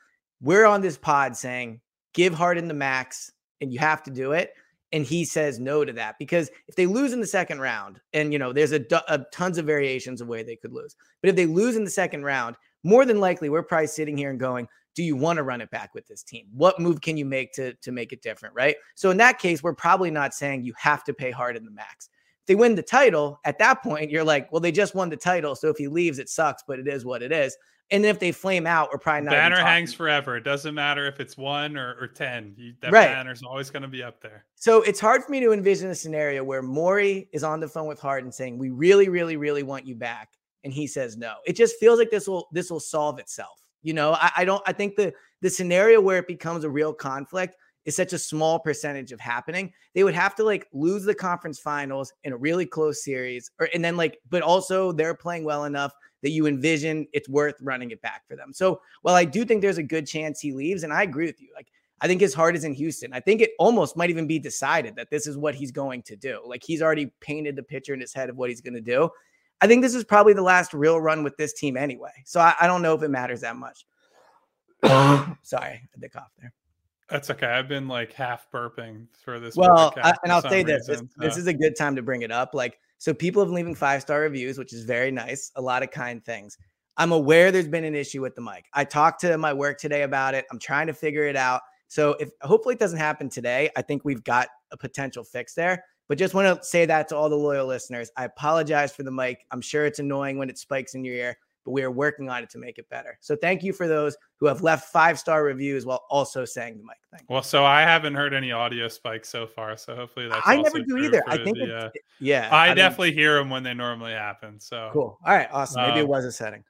we're 0.44 0.66
on 0.66 0.82
this 0.82 0.98
pod 0.98 1.36
saying 1.36 1.80
give 2.12 2.34
Harden 2.34 2.68
the 2.68 2.74
max 2.74 3.32
and 3.60 3.72
you 3.72 3.78
have 3.78 4.02
to 4.04 4.10
do 4.10 4.32
it. 4.32 4.52
And 4.92 5.04
he 5.04 5.24
says 5.24 5.58
no 5.58 5.84
to 5.84 5.92
that 5.94 6.16
because 6.20 6.50
if 6.68 6.76
they 6.76 6.86
lose 6.86 7.12
in 7.12 7.20
the 7.20 7.26
second 7.26 7.60
round, 7.60 8.00
and 8.12 8.32
you 8.32 8.38
know, 8.38 8.52
there's 8.52 8.70
a, 8.70 8.84
a 9.08 9.24
tons 9.32 9.58
of 9.58 9.66
variations 9.66 10.20
of 10.20 10.28
way 10.28 10.44
they 10.44 10.54
could 10.54 10.72
lose, 10.72 10.94
but 11.20 11.30
if 11.30 11.34
they 11.34 11.46
lose 11.46 11.74
in 11.74 11.82
the 11.82 11.90
second 11.90 12.22
round, 12.22 12.54
more 12.84 13.04
than 13.04 13.18
likely 13.18 13.48
we're 13.48 13.62
probably 13.62 13.88
sitting 13.88 14.16
here 14.16 14.30
and 14.30 14.38
going, 14.38 14.68
do 14.94 15.02
you 15.02 15.16
want 15.16 15.38
to 15.38 15.42
run 15.42 15.60
it 15.60 15.70
back 15.70 15.94
with 15.94 16.06
this 16.06 16.22
team? 16.22 16.46
What 16.52 16.78
move 16.78 17.00
can 17.00 17.16
you 17.16 17.24
make 17.24 17.52
to 17.54 17.74
to 17.74 17.90
make 17.90 18.12
it 18.12 18.22
different, 18.22 18.54
right? 18.54 18.76
So 18.94 19.10
in 19.10 19.16
that 19.16 19.40
case, 19.40 19.62
we're 19.62 19.74
probably 19.74 20.12
not 20.12 20.34
saying 20.34 20.62
you 20.62 20.74
have 20.76 21.02
to 21.04 21.14
pay 21.14 21.32
Harden 21.32 21.64
the 21.64 21.72
max. 21.72 22.10
If 22.42 22.46
they 22.46 22.54
win 22.54 22.76
the 22.76 22.82
title, 22.82 23.40
at 23.44 23.58
that 23.58 23.82
point, 23.82 24.10
you're 24.10 24.22
like, 24.22 24.52
well, 24.52 24.60
they 24.60 24.70
just 24.70 24.94
won 24.94 25.08
the 25.08 25.16
title, 25.16 25.56
so 25.56 25.70
if 25.70 25.78
he 25.78 25.88
leaves, 25.88 26.18
it 26.20 26.28
sucks, 26.28 26.62
but 26.68 26.78
it 26.78 26.86
is 26.86 27.04
what 27.04 27.22
it 27.22 27.32
is. 27.32 27.56
And 27.90 28.02
then 28.02 28.10
if 28.10 28.18
they 28.18 28.32
flame 28.32 28.66
out, 28.66 28.88
we're 28.92 28.98
probably 28.98 29.26
not. 29.26 29.32
Banner 29.32 29.60
hangs 29.60 29.92
forever. 29.92 30.36
It 30.36 30.44
doesn't 30.44 30.74
matter 30.74 31.06
if 31.06 31.20
it's 31.20 31.36
one 31.36 31.76
or, 31.76 31.96
or 32.00 32.06
10. 32.06 32.54
You, 32.56 32.74
that 32.80 32.92
right. 32.92 33.08
banner's 33.08 33.42
always 33.42 33.70
going 33.70 33.82
to 33.82 33.88
be 33.88 34.02
up 34.02 34.20
there. 34.20 34.46
So 34.54 34.82
it's 34.82 34.98
hard 34.98 35.22
for 35.22 35.30
me 35.30 35.40
to 35.40 35.52
envision 35.52 35.90
a 35.90 35.94
scenario 35.94 36.42
where 36.42 36.62
Morey 36.62 37.28
is 37.32 37.44
on 37.44 37.60
the 37.60 37.68
phone 37.68 37.86
with 37.86 38.00
Harden 38.00 38.32
saying, 38.32 38.58
We 38.58 38.70
really, 38.70 39.08
really, 39.08 39.36
really 39.36 39.62
want 39.62 39.86
you 39.86 39.94
back. 39.94 40.30
And 40.64 40.72
he 40.72 40.86
says 40.86 41.18
no. 41.18 41.34
It 41.46 41.56
just 41.56 41.76
feels 41.78 41.98
like 41.98 42.10
this 42.10 42.26
will 42.26 42.48
this 42.52 42.70
will 42.70 42.80
solve 42.80 43.18
itself. 43.18 43.62
You 43.82 43.92
know, 43.92 44.14
I, 44.14 44.30
I 44.38 44.44
don't 44.46 44.62
I 44.66 44.72
think 44.72 44.96
the 44.96 45.12
the 45.42 45.50
scenario 45.50 46.00
where 46.00 46.18
it 46.18 46.26
becomes 46.26 46.64
a 46.64 46.70
real 46.70 46.94
conflict 46.94 47.54
is 47.84 47.94
such 47.94 48.14
a 48.14 48.18
small 48.18 48.58
percentage 48.58 49.12
of 49.12 49.20
happening. 49.20 49.72
They 49.94 50.04
would 50.04 50.14
have 50.14 50.34
to 50.36 50.44
like 50.44 50.66
lose 50.72 51.04
the 51.04 51.14
conference 51.14 51.58
finals 51.58 52.12
in 52.24 52.32
a 52.32 52.36
really 52.36 52.66
close 52.66 53.04
series, 53.04 53.50
or 53.60 53.68
and 53.74 53.84
then 53.84 53.96
like, 53.96 54.18
but 54.30 54.42
also 54.42 54.90
they're 54.90 55.14
playing 55.14 55.44
well 55.44 55.64
enough 55.64 55.92
that 56.24 56.30
you 56.30 56.46
envision 56.46 57.06
it's 57.12 57.28
worth 57.28 57.54
running 57.60 57.90
it 57.90 58.00
back 58.00 58.26
for 58.26 58.34
them. 58.34 58.52
So 58.52 58.80
while 59.02 59.14
I 59.14 59.26
do 59.26 59.44
think 59.44 59.60
there's 59.60 59.78
a 59.78 59.82
good 59.82 60.06
chance 60.06 60.40
he 60.40 60.52
leaves, 60.52 60.82
and 60.82 60.92
I 60.92 61.02
agree 61.02 61.26
with 61.26 61.40
you, 61.40 61.50
like 61.54 61.68
I 62.00 62.08
think 62.08 62.22
his 62.22 62.32
heart 62.32 62.56
is 62.56 62.64
in 62.64 62.72
Houston. 62.72 63.12
I 63.12 63.20
think 63.20 63.42
it 63.42 63.50
almost 63.58 63.94
might 63.94 64.08
even 64.08 64.26
be 64.26 64.38
decided 64.38 64.96
that 64.96 65.10
this 65.10 65.26
is 65.26 65.36
what 65.36 65.54
he's 65.54 65.70
going 65.70 66.02
to 66.04 66.16
do. 66.16 66.40
Like 66.44 66.62
he's 66.64 66.80
already 66.80 67.12
painted 67.20 67.56
the 67.56 67.62
picture 67.62 67.92
in 67.92 68.00
his 68.00 68.14
head 68.14 68.30
of 68.30 68.36
what 68.36 68.48
he's 68.48 68.62
going 68.62 68.74
to 68.74 68.80
do. 68.80 69.10
I 69.60 69.66
think 69.66 69.82
this 69.82 69.94
is 69.94 70.02
probably 70.02 70.32
the 70.32 70.42
last 70.42 70.72
real 70.72 70.98
run 70.98 71.22
with 71.22 71.36
this 71.36 71.52
team 71.52 71.76
anyway. 71.76 72.12
So 72.24 72.40
I, 72.40 72.54
I 72.58 72.66
don't 72.66 72.80
know 72.80 72.94
if 72.94 73.02
it 73.02 73.08
matters 73.08 73.42
that 73.42 73.56
much. 73.56 73.84
Sorry, 74.82 75.36
I 75.52 75.80
had 76.00 76.12
cough 76.12 76.32
there. 76.40 76.52
That's 77.10 77.28
okay. 77.30 77.46
I've 77.46 77.68
been 77.68 77.86
like 77.86 78.14
half 78.14 78.50
burping 78.50 79.06
for 79.22 79.38
this. 79.38 79.56
Well, 79.56 79.92
I, 80.02 80.14
and 80.22 80.32
I'll 80.32 80.40
say 80.40 80.62
this: 80.62 80.86
this, 80.86 81.02
this, 81.18 81.36
is 81.36 81.46
a 81.46 81.52
good 81.52 81.76
time 81.76 81.94
to 81.96 82.02
bring 82.02 82.22
it 82.22 82.32
up. 82.32 82.54
Like 82.54 82.78
so 83.04 83.12
people 83.12 83.42
have 83.42 83.50
been 83.50 83.56
leaving 83.56 83.74
five 83.74 84.00
star 84.00 84.20
reviews, 84.20 84.56
which 84.56 84.72
is 84.72 84.84
very 84.84 85.10
nice. 85.10 85.52
A 85.56 85.60
lot 85.60 85.82
of 85.82 85.90
kind 85.90 86.24
things. 86.24 86.56
I'm 86.96 87.12
aware 87.12 87.52
there's 87.52 87.68
been 87.68 87.84
an 87.84 87.94
issue 87.94 88.22
with 88.22 88.34
the 88.34 88.40
mic. 88.40 88.64
I 88.72 88.84
talked 88.84 89.20
to 89.20 89.36
my 89.36 89.52
work 89.52 89.76
today 89.76 90.04
about 90.04 90.32
it. 90.32 90.46
I'm 90.50 90.58
trying 90.58 90.86
to 90.86 90.94
figure 90.94 91.26
it 91.26 91.36
out. 91.36 91.60
So 91.88 92.12
if 92.12 92.30
hopefully 92.40 92.76
it 92.76 92.78
doesn't 92.78 92.98
happen 92.98 93.28
today, 93.28 93.68
I 93.76 93.82
think 93.82 94.06
we've 94.06 94.24
got 94.24 94.48
a 94.72 94.78
potential 94.78 95.22
fix 95.22 95.52
there. 95.52 95.84
But 96.08 96.16
just 96.16 96.32
want 96.32 96.58
to 96.58 96.66
say 96.66 96.86
that 96.86 97.08
to 97.08 97.16
all 97.16 97.28
the 97.28 97.36
loyal 97.36 97.66
listeners. 97.66 98.10
I 98.16 98.24
apologize 98.24 98.96
for 98.96 99.02
the 99.02 99.10
mic. 99.10 99.44
I'm 99.50 99.60
sure 99.60 99.84
it's 99.84 99.98
annoying 99.98 100.38
when 100.38 100.48
it 100.48 100.56
spikes 100.56 100.94
in 100.94 101.04
your 101.04 101.14
ear, 101.14 101.36
but 101.64 101.70
we 101.70 101.82
are 101.82 101.90
working 101.90 102.28
on 102.28 102.42
it 102.42 102.50
to 102.50 102.58
make 102.58 102.78
it 102.78 102.88
better. 102.88 103.18
So 103.20 103.36
thank 103.36 103.62
you 103.62 103.72
for 103.72 103.88
those 103.88 104.16
who 104.36 104.46
have 104.46 104.62
left 104.62 104.92
five 104.92 105.18
star 105.18 105.44
reviews 105.44 105.86
while 105.86 106.04
also 106.10 106.44
saying 106.44 106.78
the 106.78 106.84
mic 106.84 106.96
thing. 107.10 107.26
Well, 107.28 107.42
so 107.42 107.64
I 107.64 107.82
haven't 107.82 108.14
heard 108.14 108.34
any 108.34 108.52
audio 108.52 108.88
spikes 108.88 109.28
so 109.28 109.46
far, 109.46 109.76
so 109.76 109.96
hopefully 109.96 110.28
that's. 110.28 110.46
I 110.46 110.60
never 110.60 110.80
do 110.80 110.98
either. 110.98 111.22
I 111.26 111.38
think, 111.38 111.58
the, 111.58 111.76
uh, 111.76 111.90
yeah, 112.20 112.48
I, 112.50 112.70
I 112.70 112.74
definitely 112.74 113.10
mean, 113.10 113.18
hear 113.18 113.34
them 113.36 113.50
when 113.50 113.62
they 113.62 113.74
normally 113.74 114.12
happen. 114.12 114.60
So 114.60 114.90
cool. 114.92 115.18
All 115.24 115.34
right, 115.34 115.48
awesome. 115.50 115.82
Maybe 115.82 116.00
it 116.00 116.04
um, 116.04 116.08
was 116.08 116.24
a 116.24 116.32
setting. 116.32 116.64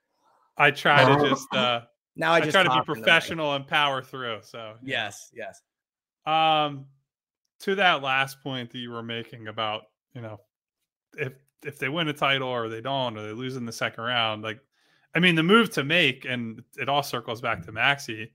I 0.56 0.70
try 0.70 1.04
to 1.04 1.28
just. 1.28 1.52
uh 1.54 1.80
Now 2.16 2.32
I 2.32 2.40
just 2.40 2.56
I 2.56 2.62
try 2.62 2.74
to 2.74 2.80
be 2.80 2.84
professional 2.84 3.54
and 3.54 3.66
power 3.66 4.02
through. 4.02 4.38
So 4.42 4.74
yes, 4.82 5.30
know. 5.34 5.44
yes. 5.44 5.62
Um, 6.26 6.86
to 7.60 7.74
that 7.74 8.02
last 8.02 8.40
point 8.40 8.70
that 8.70 8.78
you 8.78 8.90
were 8.90 9.02
making 9.02 9.48
about 9.48 9.82
you 10.14 10.20
know 10.20 10.40
if 11.16 11.32
if 11.64 11.78
they 11.78 11.88
win 11.88 12.08
a 12.08 12.12
title 12.12 12.48
or 12.48 12.68
they 12.68 12.80
don't 12.80 13.16
or 13.16 13.26
they 13.26 13.32
lose 13.32 13.56
in 13.56 13.66
the 13.66 13.72
second 13.72 14.04
round, 14.04 14.42
like 14.42 14.60
I 15.14 15.20
mean, 15.20 15.34
the 15.34 15.42
move 15.42 15.70
to 15.70 15.84
make, 15.84 16.24
and 16.24 16.62
it 16.76 16.88
all 16.88 17.02
circles 17.02 17.40
back 17.40 17.64
to 17.64 17.72
Maxey. 17.72 18.32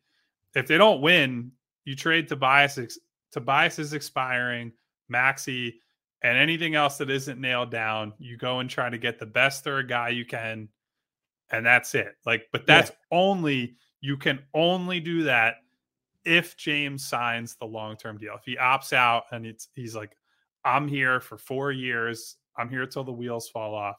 If 0.56 0.68
they 0.68 0.78
don't 0.78 1.02
win, 1.02 1.52
you 1.86 1.96
trade 1.96 2.28
Tobias. 2.28 3.00
Tobias 3.32 3.80
is 3.80 3.94
expiring. 3.94 4.72
Maxey 5.10 5.82
and 6.22 6.38
anything 6.38 6.76
else 6.76 6.98
that 6.98 7.10
isn't 7.10 7.40
nailed 7.40 7.72
down, 7.72 8.14
you 8.20 8.38
go 8.38 8.60
and 8.60 8.70
try 8.70 8.90
to 8.90 8.98
get 8.98 9.20
the 9.20 9.26
best 9.26 9.64
third 9.64 9.88
guy 9.88 10.10
you 10.10 10.26
can, 10.26 10.68
and 11.52 11.66
that's 11.66 11.96
it. 11.96 12.16
Like, 12.26 12.48
but 12.52 12.68
that's 12.68 12.90
yeah. 12.90 13.18
only 13.18 13.76
you 14.02 14.18
can 14.18 14.40
only 14.54 15.00
do 15.00 15.24
that 15.24 15.56
if 16.26 16.58
James 16.58 17.06
signs 17.06 17.56
the 17.56 17.66
long 17.66 17.96
term 17.96 18.18
deal. 18.18 18.36
If 18.36 18.44
he 18.46 18.58
opts 18.58 18.94
out 18.94 19.24
and 19.32 19.46
it's 19.46 19.70
he's 19.76 19.96
like, 19.96 20.16
I'm 20.66 20.88
here 20.88 21.20
for 21.20 21.38
four 21.38 21.72
years. 21.72 22.36
I'm 22.58 22.70
here 22.70 22.86
till 22.86 23.06
the 23.06 23.14
wheels 23.14 23.50
fall 23.50 23.74
off. 23.74 23.98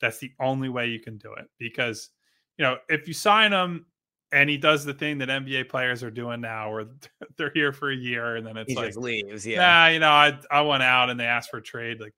That's 0.00 0.18
the 0.18 0.32
only 0.40 0.68
way 0.68 0.88
you 0.88 1.00
can 1.00 1.16
do 1.16 1.32
it 1.34 1.48
because 1.58 2.10
you 2.58 2.64
know, 2.64 2.78
if 2.88 3.08
you 3.08 3.14
sign 3.14 3.52
him 3.52 3.86
and 4.32 4.48
he 4.48 4.56
does 4.56 4.84
the 4.84 4.94
thing 4.94 5.18
that 5.18 5.28
NBA 5.28 5.68
players 5.68 6.02
are 6.02 6.10
doing 6.10 6.40
now, 6.40 6.72
where 6.72 6.86
they're 7.36 7.52
here 7.54 7.72
for 7.72 7.90
a 7.90 7.96
year 7.96 8.36
and 8.36 8.46
then 8.46 8.56
it's 8.56 8.70
he 8.70 8.76
like 8.76 8.96
leaves, 8.96 9.46
yeah. 9.46 9.60
Nah, 9.60 9.86
you 9.88 9.98
know, 9.98 10.10
I 10.10 10.38
I 10.50 10.62
went 10.62 10.82
out 10.82 11.10
and 11.10 11.18
they 11.18 11.24
asked 11.24 11.50
for 11.50 11.58
a 11.58 11.62
trade. 11.62 12.00
Like 12.00 12.14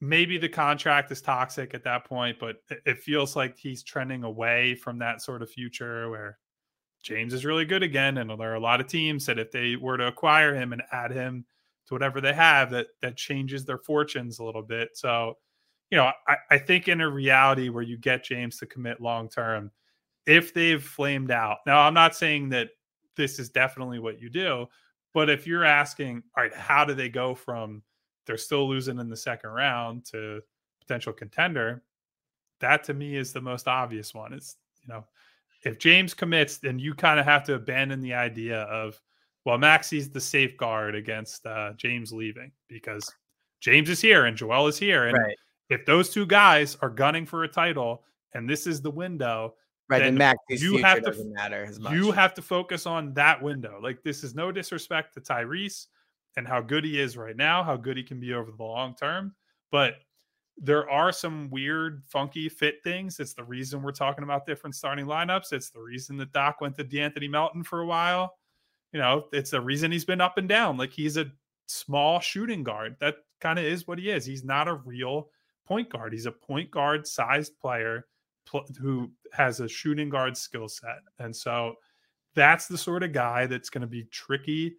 maybe 0.00 0.38
the 0.38 0.48
contract 0.48 1.12
is 1.12 1.20
toxic 1.20 1.74
at 1.74 1.84
that 1.84 2.04
point, 2.04 2.38
but 2.38 2.56
it 2.86 2.98
feels 2.98 3.36
like 3.36 3.56
he's 3.56 3.82
trending 3.82 4.24
away 4.24 4.74
from 4.74 4.98
that 4.98 5.20
sort 5.20 5.42
of 5.42 5.50
future 5.50 6.08
where 6.10 6.38
James 7.02 7.34
is 7.34 7.44
really 7.44 7.64
good 7.64 7.82
again. 7.82 8.18
And 8.18 8.30
there 8.30 8.52
are 8.52 8.56
a 8.56 8.60
lot 8.60 8.80
of 8.80 8.86
teams 8.86 9.26
that 9.26 9.38
if 9.38 9.50
they 9.50 9.76
were 9.76 9.96
to 9.96 10.06
acquire 10.06 10.54
him 10.54 10.72
and 10.72 10.82
add 10.92 11.12
him 11.12 11.44
to 11.86 11.94
whatever 11.94 12.20
they 12.20 12.32
have, 12.32 12.70
that 12.70 12.88
that 13.02 13.16
changes 13.16 13.64
their 13.64 13.78
fortunes 13.78 14.38
a 14.38 14.44
little 14.44 14.62
bit. 14.62 14.90
So 14.94 15.36
you 15.90 15.96
know, 15.96 16.10
I, 16.26 16.36
I 16.50 16.58
think 16.58 16.88
in 16.88 17.00
a 17.00 17.08
reality 17.08 17.68
where 17.68 17.82
you 17.82 17.96
get 17.96 18.24
James 18.24 18.58
to 18.58 18.66
commit 18.66 19.00
long 19.00 19.28
term, 19.28 19.70
if 20.26 20.54
they've 20.54 20.82
flamed 20.82 21.30
out. 21.30 21.58
Now, 21.66 21.80
I'm 21.80 21.94
not 21.94 22.14
saying 22.14 22.50
that 22.50 22.70
this 23.16 23.38
is 23.38 23.50
definitely 23.50 23.98
what 23.98 24.20
you 24.20 24.30
do, 24.30 24.66
but 25.12 25.28
if 25.28 25.46
you're 25.46 25.64
asking, 25.64 26.22
all 26.36 26.44
right, 26.44 26.54
how 26.54 26.84
do 26.84 26.94
they 26.94 27.08
go 27.08 27.34
from 27.34 27.82
they're 28.26 28.36
still 28.36 28.68
losing 28.68 28.98
in 29.00 29.08
the 29.08 29.16
second 29.16 29.50
round 29.50 30.04
to 30.06 30.40
potential 30.80 31.12
contender? 31.12 31.82
That 32.60 32.84
to 32.84 32.94
me 32.94 33.16
is 33.16 33.32
the 33.32 33.40
most 33.40 33.66
obvious 33.66 34.14
one. 34.14 34.32
Is 34.32 34.56
you 34.82 34.94
know, 34.94 35.04
if 35.64 35.78
James 35.78 36.14
commits, 36.14 36.58
then 36.58 36.78
you 36.78 36.94
kind 36.94 37.18
of 37.18 37.26
have 37.26 37.42
to 37.44 37.54
abandon 37.54 38.00
the 38.00 38.14
idea 38.14 38.62
of, 38.62 39.00
well, 39.44 39.58
Maxey's 39.58 40.10
the 40.10 40.20
safeguard 40.20 40.94
against 40.94 41.44
uh, 41.46 41.72
James 41.76 42.12
leaving 42.12 42.52
because 42.68 43.10
James 43.58 43.90
is 43.90 44.00
here 44.00 44.26
and 44.26 44.36
Joel 44.36 44.68
is 44.68 44.78
here, 44.78 45.08
and 45.08 45.18
right 45.18 45.36
if 45.70 45.86
those 45.86 46.10
two 46.10 46.26
guys 46.26 46.76
are 46.82 46.90
gunning 46.90 47.24
for 47.24 47.44
a 47.44 47.48
title 47.48 48.04
and 48.34 48.48
this 48.48 48.66
is 48.66 48.82
the 48.82 48.90
window, 48.90 49.54
right? 49.88 50.00
Then 50.00 50.16
Max, 50.16 50.38
you 50.48 50.76
have 50.78 51.02
to 51.02 51.24
matter 51.24 51.64
as 51.64 51.80
much. 51.80 51.94
You 51.94 52.10
have 52.10 52.34
to 52.34 52.42
focus 52.42 52.86
on 52.86 53.14
that 53.14 53.40
window. 53.40 53.80
Like 53.82 54.02
this 54.02 54.22
is 54.22 54.34
no 54.34 54.52
disrespect 54.52 55.14
to 55.14 55.20
Tyrese 55.20 55.86
and 56.36 56.46
how 56.46 56.60
good 56.60 56.84
he 56.84 57.00
is 57.00 57.16
right 57.16 57.36
now, 57.36 57.62
how 57.62 57.76
good 57.76 57.96
he 57.96 58.02
can 58.02 58.20
be 58.20 58.34
over 58.34 58.50
the 58.50 58.62
long 58.62 58.94
term, 58.94 59.34
but 59.70 59.94
there 60.62 60.88
are 60.90 61.10
some 61.10 61.48
weird, 61.48 62.02
funky 62.06 62.48
fit 62.48 62.84
things. 62.84 63.18
It's 63.18 63.32
the 63.32 63.44
reason 63.44 63.82
we're 63.82 63.92
talking 63.92 64.24
about 64.24 64.44
different 64.44 64.76
starting 64.76 65.06
lineups. 65.06 65.52
It's 65.52 65.70
the 65.70 65.80
reason 65.80 66.18
that 66.18 66.32
Doc 66.32 66.60
went 66.60 66.76
to 66.76 66.84
De'Anthony 66.84 67.30
Melton 67.30 67.64
for 67.64 67.80
a 67.80 67.86
while. 67.86 68.34
You 68.92 69.00
know, 69.00 69.24
it's 69.32 69.50
the 69.50 69.60
reason 69.60 69.90
he's 69.90 70.04
been 70.04 70.20
up 70.20 70.36
and 70.36 70.48
down. 70.48 70.76
Like 70.76 70.92
he's 70.92 71.16
a 71.16 71.30
small 71.66 72.20
shooting 72.20 72.62
guard. 72.62 72.96
That 73.00 73.16
kind 73.40 73.58
of 73.58 73.64
is 73.64 73.88
what 73.88 73.98
he 73.98 74.10
is. 74.10 74.26
He's 74.26 74.44
not 74.44 74.68
a 74.68 74.74
real 74.74 75.30
point 75.70 75.88
guard. 75.88 76.12
He's 76.12 76.26
a 76.26 76.32
point 76.32 76.70
guard 76.70 77.06
sized 77.06 77.56
player 77.60 78.06
pl- 78.44 78.66
who 78.80 79.12
has 79.32 79.60
a 79.60 79.68
shooting 79.68 80.10
guard 80.10 80.36
skill 80.36 80.68
set. 80.68 80.98
And 81.20 81.34
so 81.34 81.74
that's 82.34 82.66
the 82.66 82.76
sort 82.76 83.04
of 83.04 83.12
guy 83.12 83.46
that's 83.46 83.70
going 83.70 83.82
to 83.82 83.86
be 83.86 84.04
tricky 84.10 84.76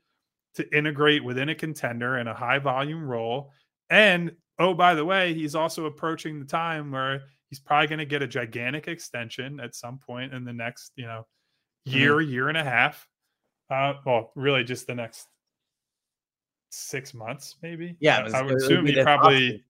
to 0.56 0.78
integrate 0.78 1.24
within 1.24 1.48
a 1.48 1.56
contender 1.56 2.18
in 2.18 2.28
a 2.28 2.34
high 2.34 2.60
volume 2.60 3.08
role. 3.08 3.52
And 3.90 4.34
oh, 4.60 4.74
by 4.74 4.94
the 4.94 5.06
way, 5.06 5.34
he's 5.34 5.56
also 5.56 5.86
approaching 5.86 6.40
the 6.40 6.46
time 6.46 6.92
where 6.92 7.22
he's 7.50 7.60
probably 7.60 7.88
going 7.88 8.00
to 8.00 8.06
get 8.06 8.22
a 8.22 8.28
gigantic 8.28 8.90
extension 8.90 9.62
at 9.62 9.76
some 9.76 9.98
point 9.98 10.34
in 10.34 10.44
the 10.44 10.54
next, 10.54 10.92
you 10.98 11.06
know, 11.06 11.26
year, 11.86 12.18
mm-hmm. 12.18 12.32
year 12.32 12.50
and 12.50 12.58
a 12.58 12.64
half. 12.64 13.08
Uh, 13.70 13.94
well, 14.06 14.32
really 14.36 14.66
just 14.66 14.88
the 14.88 14.96
next 14.96 15.28
six 16.70 17.14
months, 17.14 17.56
maybe. 17.62 17.96
Yeah, 18.02 18.24
was, 18.24 18.34
I 18.34 18.42
would 18.42 18.56
assume 18.56 18.86
he 18.86 19.02
probably. 19.02 19.64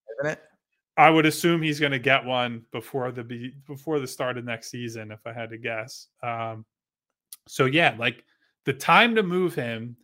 I 1.01 1.09
would 1.09 1.25
assume 1.25 1.63
he's 1.63 1.79
going 1.79 1.93
to 1.93 1.99
get 1.99 2.23
one 2.23 2.61
before 2.71 3.11
the 3.11 3.23
be 3.23 3.55
before 3.65 3.99
the 3.99 4.05
start 4.05 4.37
of 4.37 4.45
next 4.45 4.69
season, 4.69 5.11
if 5.11 5.25
I 5.25 5.33
had 5.33 5.49
to 5.49 5.57
guess. 5.57 6.09
Um, 6.21 6.63
so 7.47 7.65
yeah, 7.65 7.95
like 7.97 8.23
the 8.65 8.73
time 8.73 9.15
to 9.15 9.23
move 9.23 9.55
him 9.55 9.97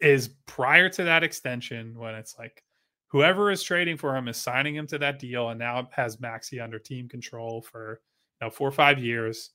is 0.00 0.28
prior 0.46 0.88
to 0.90 1.02
that 1.02 1.24
extension 1.24 1.98
when 1.98 2.14
it's 2.14 2.38
like 2.38 2.62
whoever 3.08 3.50
is 3.50 3.64
trading 3.64 3.96
for 3.96 4.16
him 4.16 4.28
is 4.28 4.36
signing 4.36 4.76
him 4.76 4.86
to 4.86 4.98
that 4.98 5.18
deal 5.18 5.48
and 5.48 5.58
now 5.58 5.88
has 5.90 6.20
Maxey 6.20 6.60
under 6.60 6.78
team 6.78 7.08
control 7.08 7.60
for 7.60 8.00
you 8.40 8.46
know 8.46 8.50
four 8.50 8.68
or 8.68 8.72
five 8.72 9.00
years. 9.00 9.50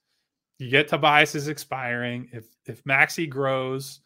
You 0.59 0.69
get 0.69 0.89
Tobias 0.89 1.33
is 1.33 1.47
expiring. 1.47 2.27
If 2.33 2.47
if 2.65 2.85
Maxey 2.85 3.25
grows, 3.25 4.01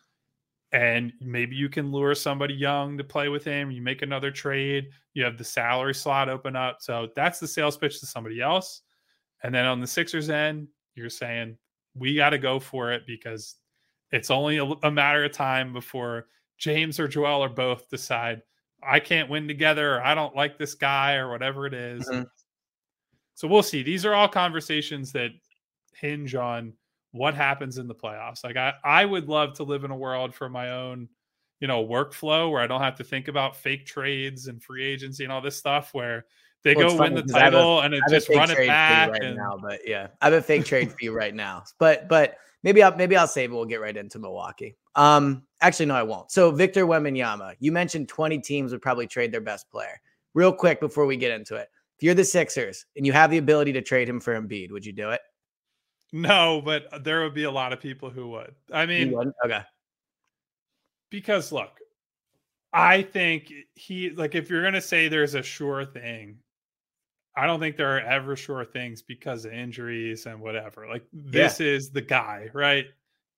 and 0.74 1.13
maybe 1.21 1.55
you 1.55 1.69
can 1.69 1.91
lure 1.91 2.13
somebody 2.13 2.53
young 2.53 2.97
to 2.97 3.03
play 3.03 3.29
with 3.29 3.43
him. 3.43 3.71
You 3.71 3.81
make 3.81 4.01
another 4.01 4.31
trade. 4.31 4.89
You 5.13 5.24
have 5.24 5.38
the 5.38 5.43
salary 5.43 5.95
slot 5.95 6.29
open 6.29 6.55
up. 6.55 6.77
So 6.81 7.09
that's 7.15 7.39
the 7.39 7.47
sales 7.47 7.77
pitch 7.77 8.00
to 8.01 8.05
somebody 8.05 8.41
else. 8.41 8.81
And 9.43 9.53
then 9.53 9.65
on 9.65 9.79
the 9.79 9.88
Sixers 9.88 10.29
end, 10.29 10.67
you're 10.95 11.09
saying 11.09 11.57
we 11.95 12.15
got 12.15 12.31
to 12.31 12.38
go 12.38 12.59
for 12.59 12.91
it 12.91 13.03
because 13.07 13.55
it's 14.12 14.29
only 14.29 14.57
a, 14.57 14.65
a, 14.65 14.91
matter 14.91 15.24
of 15.24 15.31
time 15.31 15.74
before 15.74 16.27
James 16.57 17.00
or 17.00 17.07
Joel 17.07 17.43
or 17.43 17.50
both 17.50 17.89
decide 17.89 18.41
I 18.83 19.00
can't 19.00 19.29
win 19.29 19.47
together 19.47 19.95
or 19.95 20.03
I 20.03 20.15
don't 20.15 20.36
like 20.36 20.57
this 20.57 20.75
guy 20.75 21.15
or 21.15 21.29
whatever 21.29 21.65
it 21.65 21.74
is. 21.74 22.07
Mm-hmm. 22.07 22.24
So 23.36 23.47
we'll 23.47 23.63
see. 23.63 23.83
These 23.83 24.05
are 24.05 24.13
all 24.13 24.27
conversations 24.27 25.12
that 25.13 25.31
hinge 25.93 26.36
on 26.36 26.74
what 27.17 27.33
happens 27.33 27.77
in 27.77 27.88
the 27.88 27.95
playoffs. 27.95 28.43
Like 28.43 28.57
I, 28.57 28.74
I 28.83 29.05
would 29.05 29.27
love 29.27 29.55
to 29.55 29.63
live 29.63 29.83
in 29.83 29.91
a 29.91 29.97
world 29.97 30.33
for 30.33 30.50
my 30.50 30.71
own, 30.71 31.09
you 31.59 31.67
know, 31.67 31.86
workflow 31.86 32.51
where 32.51 32.62
I 32.62 32.67
don't 32.67 32.81
have 32.81 32.95
to 32.95 33.03
think 33.03 33.27
about 33.27 33.55
fake 33.55 33.86
trades 33.86 34.47
and 34.47 34.62
free 34.62 34.86
agency 34.86 35.24
and 35.24 35.33
all 35.33 35.41
this 35.41 35.57
stuff 35.57 35.93
where 35.93 36.25
they 36.63 36.75
well, 36.75 36.89
go 36.89 37.00
win 37.00 37.13
the 37.13 37.24
title 37.24 37.79
a, 37.79 37.83
and 37.83 37.93
it 37.93 38.03
just 38.09 38.29
run 38.29 38.50
it 38.51 38.67
back 38.67 39.12
right 39.12 39.24
and... 39.24 39.38
now. 39.38 39.57
But 39.62 39.81
yeah, 39.86 40.07
I 40.21 40.25
have 40.25 40.33
a 40.33 40.41
fake 40.41 40.65
trade 40.65 40.91
for 40.91 40.97
you 41.01 41.13
right 41.13 41.33
now. 41.33 41.63
But 41.79 42.09
but 42.09 42.38
maybe 42.63 42.83
I'll 42.83 42.95
maybe 42.95 43.15
I'll 43.15 43.27
save 43.27 43.51
it. 43.51 43.55
We'll 43.55 43.65
get 43.65 43.81
right 43.81 43.95
into 43.95 44.19
Milwaukee. 44.19 44.75
Um, 44.95 45.43
actually, 45.62 45.86
no, 45.86 45.95
I 45.95 46.03
won't. 46.03 46.31
So 46.31 46.51
Victor 46.51 46.86
Wembanyama, 46.86 47.55
you 47.59 47.71
mentioned 47.71 48.09
20 48.09 48.39
teams 48.39 48.71
would 48.71 48.81
probably 48.81 49.07
trade 49.07 49.31
their 49.31 49.41
best 49.41 49.69
player. 49.69 50.01
Real 50.33 50.51
quick 50.51 50.79
before 50.79 51.05
we 51.05 51.17
get 51.17 51.31
into 51.31 51.55
it, 51.55 51.69
if 51.97 52.03
you're 52.03 52.15
the 52.15 52.25
Sixers 52.25 52.86
and 52.95 53.05
you 53.05 53.13
have 53.13 53.31
the 53.31 53.38
ability 53.38 53.74
to 53.74 53.81
trade 53.81 54.09
him 54.09 54.19
for 54.19 54.39
Embiid, 54.39 54.71
would 54.71 54.86
you 54.86 54.93
do 54.93 55.12
it? 55.12 55.21
No, 56.13 56.61
but 56.63 57.03
there 57.03 57.23
would 57.23 57.33
be 57.33 57.43
a 57.43 57.51
lot 57.51 57.73
of 57.73 57.81
people 57.81 58.09
who 58.09 58.29
would. 58.29 58.55
I 58.71 58.85
mean, 58.85 59.13
okay. 59.45 59.61
Because 61.09 61.51
look, 61.51 61.79
I 62.73 63.01
think 63.01 63.51
he 63.75 64.11
like 64.11 64.35
if 64.35 64.49
you're 64.49 64.63
gonna 64.63 64.81
say 64.81 65.07
there's 65.07 65.35
a 65.35 65.43
sure 65.43 65.85
thing, 65.85 66.37
I 67.35 67.45
don't 67.45 67.59
think 67.59 67.77
there 67.77 67.95
are 67.95 68.01
ever 68.01 68.35
sure 68.35 68.65
things 68.65 69.01
because 69.01 69.45
of 69.45 69.53
injuries 69.53 70.25
and 70.25 70.39
whatever. 70.39 70.87
Like 70.89 71.05
this 71.13 71.59
yeah. 71.59 71.67
is 71.67 71.91
the 71.91 72.01
guy, 72.01 72.49
right? 72.53 72.85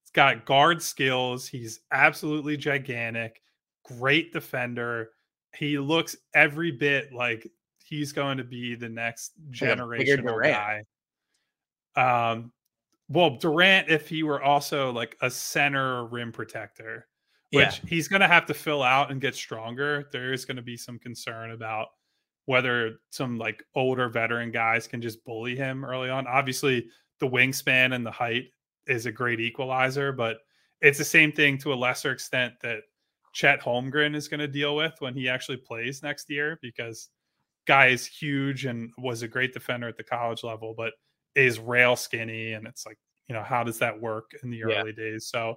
He's 0.03 0.11
got 0.11 0.45
guard 0.45 0.81
skills. 0.81 1.47
He's 1.47 1.81
absolutely 1.91 2.55
gigantic, 2.55 3.41
great 3.83 4.31
defender. 4.31 5.09
He 5.55 5.77
looks 5.79 6.15
every 6.33 6.71
bit 6.71 7.11
like 7.11 7.47
he's 7.83 8.13
going 8.13 8.37
to 8.37 8.43
be 8.43 8.75
the 8.75 8.89
next 8.89 9.33
generational 9.51 10.43
guy. 10.43 10.83
Um, 11.95 12.51
well, 13.09 13.37
Durant, 13.37 13.89
if 13.89 14.07
he 14.07 14.23
were 14.23 14.41
also 14.41 14.91
like 14.91 15.17
a 15.21 15.29
center 15.31 16.05
rim 16.05 16.31
protector, 16.31 17.07
which 17.51 17.81
yeah. 17.83 17.89
he's 17.89 18.07
going 18.07 18.21
to 18.21 18.27
have 18.27 18.45
to 18.45 18.53
fill 18.53 18.83
out 18.83 19.11
and 19.11 19.19
get 19.19 19.35
stronger, 19.35 20.07
there 20.11 20.31
is 20.31 20.45
going 20.45 20.57
to 20.57 20.63
be 20.63 20.77
some 20.77 20.99
concern 20.99 21.51
about 21.51 21.87
whether 22.45 22.99
some 23.09 23.37
like 23.37 23.63
older 23.75 24.09
veteran 24.09 24.51
guys 24.51 24.87
can 24.87 25.01
just 25.01 25.23
bully 25.25 25.55
him 25.55 25.83
early 25.83 26.09
on. 26.09 26.27
Obviously, 26.27 26.87
the 27.19 27.27
wingspan 27.27 27.93
and 27.93 28.05
the 28.05 28.11
height 28.11 28.45
is 28.87 29.07
a 29.07 29.11
great 29.11 29.39
equalizer, 29.39 30.11
but 30.11 30.37
it's 30.81 30.97
the 30.97 31.03
same 31.03 31.31
thing 31.31 31.57
to 31.57 31.73
a 31.73 31.75
lesser 31.75 32.11
extent 32.11 32.53
that 32.61 32.81
Chet 33.33 33.61
Holmgren 33.61 34.15
is 34.15 34.27
going 34.27 34.39
to 34.39 34.47
deal 34.47 34.75
with 34.75 34.93
when 34.99 35.13
he 35.13 35.27
actually 35.27 35.57
plays 35.57 36.01
next 36.03 36.29
year 36.29 36.59
because 36.61 37.09
guy 37.67 37.87
is 37.87 38.05
huge 38.05 38.65
and 38.65 38.91
was 38.97 39.21
a 39.21 39.27
great 39.27 39.53
defender 39.53 39.87
at 39.87 39.97
the 39.97 40.03
college 40.03 40.43
level, 40.43 40.73
but 40.75 40.93
is 41.35 41.59
rail 41.59 41.95
skinny 41.95 42.53
and 42.53 42.67
it's 42.67 42.85
like 42.85 42.97
you 43.27 43.35
know 43.35 43.43
how 43.43 43.63
does 43.63 43.77
that 43.79 43.99
work 43.99 44.31
in 44.43 44.49
the 44.49 44.57
yeah. 44.57 44.81
early 44.81 44.91
days 44.91 45.27
so 45.27 45.55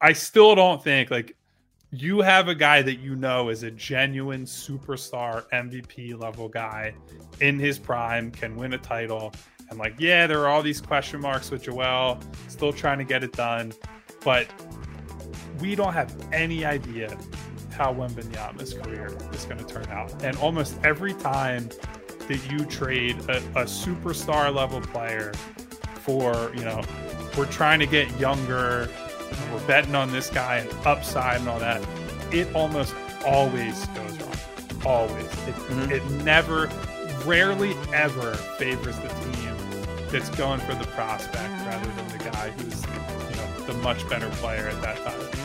i 0.00 0.12
still 0.12 0.54
don't 0.54 0.82
think 0.82 1.10
like 1.10 1.36
you 1.90 2.20
have 2.20 2.48
a 2.48 2.54
guy 2.54 2.82
that 2.82 2.96
you 2.96 3.16
know 3.16 3.48
is 3.48 3.62
a 3.62 3.70
genuine 3.70 4.44
superstar 4.44 5.48
mvp 5.50 6.20
level 6.20 6.48
guy 6.48 6.94
in 7.40 7.58
his 7.58 7.78
prime 7.78 8.30
can 8.30 8.56
win 8.56 8.74
a 8.74 8.78
title 8.78 9.32
and 9.70 9.78
like 9.78 9.94
yeah 9.98 10.26
there 10.26 10.40
are 10.40 10.48
all 10.48 10.62
these 10.62 10.80
question 10.80 11.20
marks 11.20 11.50
with 11.50 11.62
joel 11.62 12.20
still 12.48 12.72
trying 12.72 12.98
to 12.98 13.04
get 13.04 13.24
it 13.24 13.32
done 13.32 13.72
but 14.22 14.48
we 15.60 15.74
don't 15.74 15.92
have 15.92 16.14
any 16.32 16.64
idea 16.64 17.16
how 17.76 17.92
Wembanyama's 17.92 18.74
career 18.74 19.16
is 19.32 19.44
going 19.44 19.58
to 19.58 19.64
turn 19.64 19.86
out. 19.88 20.12
And 20.24 20.36
almost 20.38 20.78
every 20.82 21.12
time 21.14 21.68
that 22.28 22.50
you 22.50 22.64
trade 22.64 23.16
a, 23.28 23.38
a 23.38 23.64
superstar 23.64 24.54
level 24.54 24.80
player 24.80 25.32
for, 25.94 26.52
you 26.54 26.64
know, 26.64 26.82
we're 27.36 27.46
trying 27.46 27.80
to 27.80 27.86
get 27.86 28.10
younger, 28.18 28.88
we're 29.52 29.66
betting 29.66 29.94
on 29.94 30.10
this 30.12 30.30
guy 30.30 30.56
and 30.58 30.86
upside 30.86 31.40
and 31.40 31.48
all 31.48 31.58
that, 31.58 31.86
it 32.32 32.52
almost 32.54 32.94
always 33.26 33.86
goes 33.86 34.18
wrong. 34.20 34.36
Always. 34.84 35.24
It, 35.24 35.54
mm-hmm. 35.54 35.92
it 35.92 36.04
never, 36.24 36.70
rarely 37.24 37.74
ever 37.92 38.34
favors 38.34 38.96
the 38.98 39.08
team 39.08 39.56
that's 40.10 40.30
going 40.30 40.60
for 40.60 40.74
the 40.74 40.86
prospect 40.92 41.50
rather 41.66 41.90
than 41.92 42.08
the 42.08 42.18
guy 42.18 42.50
who's, 42.50 42.82
you 42.84 43.36
know, 43.36 43.66
the 43.66 43.74
much 43.82 44.08
better 44.08 44.28
player 44.36 44.68
at 44.68 44.80
that 44.82 44.96
time. 44.98 45.35